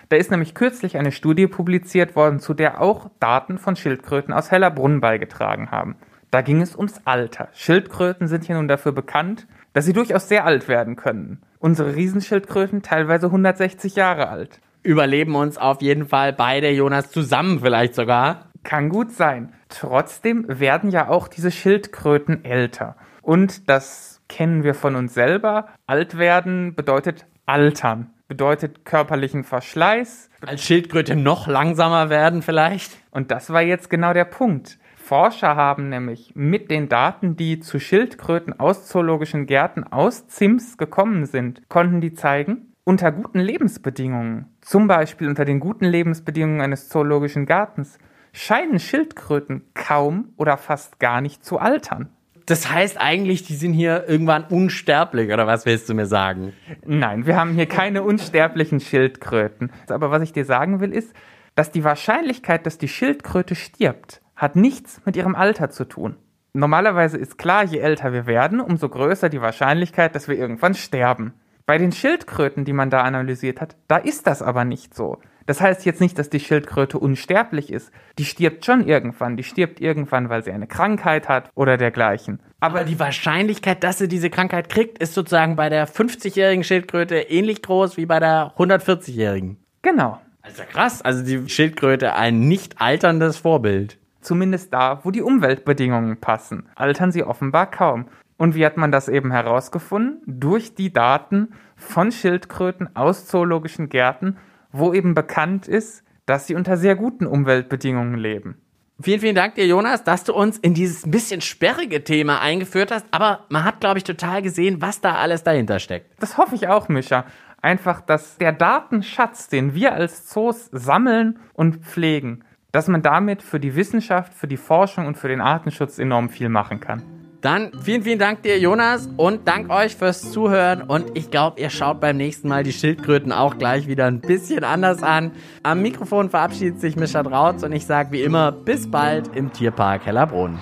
Da 0.09 0.17
ist 0.17 0.31
nämlich 0.31 0.55
kürzlich 0.55 0.97
eine 0.97 1.13
Studie 1.13 1.47
publiziert 1.47 2.17
worden, 2.17 2.41
zu 2.41 2.55
der 2.55 2.81
auch 2.81 3.11
Daten 3.21 3.59
von 3.59 3.77
Schildkröten 3.77 4.33
aus 4.33 4.51
Hellerbrunn 4.51 5.01
beigetragen 5.01 5.71
haben. 5.71 5.97
Da 6.31 6.41
ging 6.43 6.63
es 6.63 6.77
ums 6.77 7.01
Alter. 7.05 7.49
Schildkröten 7.53 8.29
sind 8.29 8.47
ja 8.49 8.57
nun 8.57 8.69
dafür 8.69 8.93
bekannt, 8.93 9.47
dass 9.73 9.85
sie 9.85 9.93
durchaus 9.93 10.29
sehr 10.29 10.45
alt 10.45 10.69
werden 10.69 10.97
können. 10.97 11.43
Unsere 11.59 11.97
Riesenschildkröten 11.97 12.83
teilweise 12.83 13.27
160 13.27 13.97
Jahre 13.97 14.29
alt. 14.29 14.61
Überleben 14.83 15.35
uns 15.35 15.59
auf 15.59 15.83
jeden 15.83 16.07
Fall 16.07 16.33
beide, 16.33 16.71
Jonas, 16.71 17.11
zusammen 17.11 17.61
vielleicht 17.61 17.95
sogar. 17.95 18.51
Kann 18.63 18.89
gut 18.89 19.13
sein. 19.13 19.53
Trotzdem 19.69 20.45
werden 20.49 20.91
ja 20.91 21.09
auch 21.09 21.29
diese 21.29 21.51
Schildkröten 21.51 22.45
älter. 22.45 22.97
Und 23.23 23.69
das 23.69 24.21
kennen 24.29 24.65
wir 24.65 24.75
von 24.75 24.97
uns 24.97 25.15
selber. 25.15 25.69
Alt 25.87 26.19
werden 26.19 26.75
bedeutet 26.75 27.27
altern 27.47 28.11
bedeutet 28.29 28.85
körperlichen 28.85 29.43
Verschleiß. 29.43 30.31
Als 30.47 30.63
Schildkröte 30.63 31.17
noch 31.17 31.49
langsamer 31.49 32.11
werden 32.11 32.43
vielleicht. 32.43 32.93
Und 33.11 33.31
das 33.31 33.51
war 33.51 33.63
jetzt 33.63 33.91
genau 33.91 34.13
der 34.13 34.27
Punkt. 34.27 34.79
Forscher 34.97 35.57
haben 35.57 35.89
nämlich 35.89 36.33
mit 36.35 36.71
den 36.71 36.91
Daten, 36.91 37.35
die 37.35 37.61
zu 37.61 37.81
Schildkröten 37.81 38.61
aus 38.61 38.87
zoologischen 38.87 39.47
Gärten 39.47 39.85
aus 39.85 40.29
Zims 40.29 40.77
gekommen 40.77 41.25
sind, 41.25 41.63
konnten 41.71 42.03
die 42.03 42.13
zeigen, 42.13 42.68
unter 42.89 43.13
guten 43.13 43.39
Lebensbedingungen, 43.39 44.47
zum 44.63 44.87
Beispiel 44.87 45.29
unter 45.29 45.45
den 45.45 45.61
guten 45.61 45.85
Lebensbedingungen 45.85 46.63
eines 46.63 46.89
zoologischen 46.89 47.45
Gartens, 47.45 47.99
scheinen 48.33 48.79
Schildkröten 48.79 49.63
kaum 49.75 50.33
oder 50.39 50.57
fast 50.57 50.99
gar 50.99 51.21
nicht 51.21 51.45
zu 51.45 51.59
altern. 51.59 52.09
Das 52.47 52.73
heißt 52.73 52.99
eigentlich, 52.99 53.43
die 53.43 53.57
sind 53.57 53.75
hier 53.75 54.09
irgendwann 54.09 54.45
unsterblich, 54.45 55.31
oder 55.31 55.47
was 55.47 55.67
willst 55.67 55.91
du 55.91 55.93
mir 55.93 56.07
sagen? 56.07 56.55
Nein, 56.87 57.27
wir 57.27 57.37
haben 57.37 57.53
hier 57.53 57.67
keine 57.67 58.03
unsterblichen 58.05 58.81
Schildkröten. 58.81 59.71
Aber 59.91 60.11
was 60.11 60.23
ich 60.23 60.33
dir 60.33 60.47
sagen 60.47 60.81
will, 60.81 60.95
ist, 60.95 61.13
dass 61.57 61.71
die 61.71 61.85
Wahrscheinlichkeit, 61.85 62.65
dass 62.65 62.79
die 62.79 62.89
Schildkröte 62.89 63.55
stirbt, 63.55 64.23
hat 64.35 64.57
nichts 64.57 65.03
mit 65.05 65.15
ihrem 65.15 65.35
Alter 65.35 65.69
zu 65.69 65.85
tun. 65.85 66.17
Normalerweise 66.55 67.19
ist 67.19 67.37
klar, 67.37 67.65
je 67.65 67.81
älter 67.81 68.15
wir 68.15 68.27
werden, 68.27 68.61
umso 68.61 68.89
größer 68.89 69.29
die 69.29 69.43
Wahrscheinlichkeit, 69.43 70.15
dass 70.15 70.27
wir 70.27 70.39
irgendwann 70.39 70.73
sterben. 70.73 71.35
Bei 71.69 71.77
den 71.77 71.93
Schildkröten, 71.93 72.65
die 72.65 72.73
man 72.73 72.89
da 72.89 73.03
analysiert 73.03 73.61
hat, 73.61 73.77
da 73.89 73.99
ist 73.99 74.27
das 74.27 74.41
aber 74.41 74.65
nicht 74.65 74.95
so. 74.95 75.19
Das 75.45 75.61
heißt 75.61 75.85
jetzt 75.85 76.01
nicht, 76.01 76.19
dass 76.19 76.31
die 76.31 76.41
Schildkröte 76.41 76.99
unsterblich 76.99 77.71
ist. 77.71 77.93
Die 78.19 78.25
stirbt 78.25 78.65
schon 78.65 78.89
irgendwann. 78.89 79.37
Die 79.37 79.43
stirbt 79.43 79.79
irgendwann, 79.79 80.31
weil 80.31 80.43
sie 80.43 80.51
eine 80.51 80.67
Krankheit 80.67 81.29
hat 81.29 81.51
oder 81.55 81.77
dergleichen. 81.77 82.41
Aber 82.61 82.85
die 82.85 82.99
Wahrscheinlichkeit, 82.99 83.85
dass 83.85 83.99
sie 83.99 84.09
diese 84.09 84.31
Krankheit 84.31 84.71
kriegt, 84.71 84.97
ist 84.97 85.13
sozusagen 85.13 85.57
bei 85.57 85.69
der 85.69 85.87
50-jährigen 85.87 86.65
Schildkröte 86.65 87.17
ähnlich 87.17 87.61
groß 87.61 87.99
wie 87.99 88.07
bei 88.07 88.19
der 88.19 88.55
140-jährigen. 88.57 89.59
Genau. 89.83 90.19
Also 90.41 90.63
krass. 90.73 91.03
Also 91.03 91.23
die 91.23 91.51
Schildkröte 91.51 92.15
ein 92.15 92.49
nicht 92.49 92.81
alterndes 92.81 93.37
Vorbild. 93.37 93.99
Zumindest 94.23 94.73
da, 94.73 95.01
wo 95.05 95.11
die 95.11 95.21
Umweltbedingungen 95.21 96.19
passen, 96.19 96.71
altern 96.77 97.13
sie 97.13 97.25
offenbar 97.25 97.71
kaum. 97.71 98.07
Und 98.39 98.55
wie 98.55 98.65
hat 98.65 98.79
man 98.79 98.91
das 98.91 99.09
eben 99.09 99.31
herausgefunden? 99.31 100.23
Durch 100.27 100.75
die 100.75 100.93
Daten 100.93 101.49
von 101.77 102.13
Schildkröten 102.13 102.97
aus 102.97 103.27
zoologischen 103.27 103.91
Gärten 103.91 104.39
wo 104.73 104.93
eben 104.93 105.15
bekannt 105.15 105.69
ist, 105.69 106.05
dass 106.27 106.47
sie 106.47 106.55
unter 106.55 106.77
sehr 106.77 106.95
guten 106.97 107.27
Umweltbedingungen 107.27 108.19
leben. 108.19 108.61
Vielen, 109.01 109.21
vielen 109.21 109.35
Dank 109.37 109.55
dir, 109.55 109.67
Jonas, 109.67 110.03
dass 110.03 110.25
du 110.25 110.35
uns 110.35 110.59
in 110.59 110.75
dieses 110.75 111.07
ein 111.07 111.13
bisschen 111.13 111.41
sperrige 111.41 112.03
Thema 112.03 112.41
eingeführt 112.41 112.91
hast. 112.91 113.07
Aber 113.13 113.47
man 113.49 113.65
hat, 113.65 113.81
glaube 113.81 113.99
ich, 113.99 114.05
total 114.05 114.43
gesehen, 114.43 114.83
was 114.83 115.01
da 115.01 115.15
alles 115.15 115.45
dahinter 115.45 115.79
steckt. 115.79 116.21
Das 116.21 116.37
hoffe 116.37 116.57
ich 116.57 116.67
auch, 116.67 116.89
Micha. 116.89 117.25
Einfach, 117.63 118.01
dass 118.01 118.39
der 118.39 118.53
Datenschatz, 118.53 119.49
den 119.49 119.75
wir 119.75 119.93
als 119.93 120.27
Zoos 120.27 120.69
sammeln 120.73 121.39
und 121.55 121.85
pflegen, 121.85 122.45
dass 122.73 122.89
man 122.89 123.03
damit 123.03 123.43
für 123.43 123.61
die 123.61 123.77
Wissenschaft, 123.77 124.35
für 124.35 124.49
die 124.49 124.57
Forschung 124.57 125.07
und 125.07 125.17
für 125.17 125.29
den 125.29 125.41
Artenschutz 125.41 125.99
enorm 125.99 126.29
viel 126.29 126.49
machen 126.49 126.81
kann. 126.81 127.03
Dann 127.41 127.71
vielen, 127.83 128.03
vielen 128.03 128.19
Dank 128.19 128.43
dir, 128.43 128.59
Jonas, 128.59 129.09
und 129.17 129.47
dank 129.47 129.71
euch 129.71 129.95
fürs 129.95 130.33
Zuhören. 130.33 130.83
Und 130.83 131.17
ich 131.17 131.31
glaube, 131.31 131.61
ihr 131.61 131.71
schaut 131.71 132.01
beim 132.01 132.17
nächsten 132.17 132.49
Mal 132.49 132.65
die 132.65 132.73
Schildkröten 132.73 133.31
auch 133.31 133.59
gleich 133.59 133.87
wieder 133.87 134.07
ein 134.07 134.21
bisschen 134.21 134.65
anders 134.65 135.05
an. 135.05 135.31
Am 135.63 135.81
Mikrofon 135.81 136.31
verabschiedet 136.31 136.81
sich 136.81 136.97
Mischa 136.97 137.23
Drautz 137.23 137.63
und 137.63 137.73
ich 137.73 137.87
sage 137.87 138.11
wie 138.11 138.23
immer, 138.23 138.51
bis 138.51 138.91
bald 138.91 139.37
im 139.37 139.53
Tierpark 139.53 140.05
Hellerbrunn. 140.05 140.59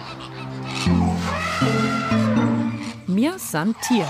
Mir 3.06 3.38
san 3.38 3.74
Tier. 3.88 4.06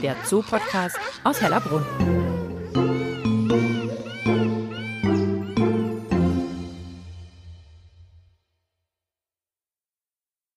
Der 0.00 0.14
Zoo-Podcast 0.24 0.96
aus 1.24 1.42
Hellerbrunn. 1.42 2.31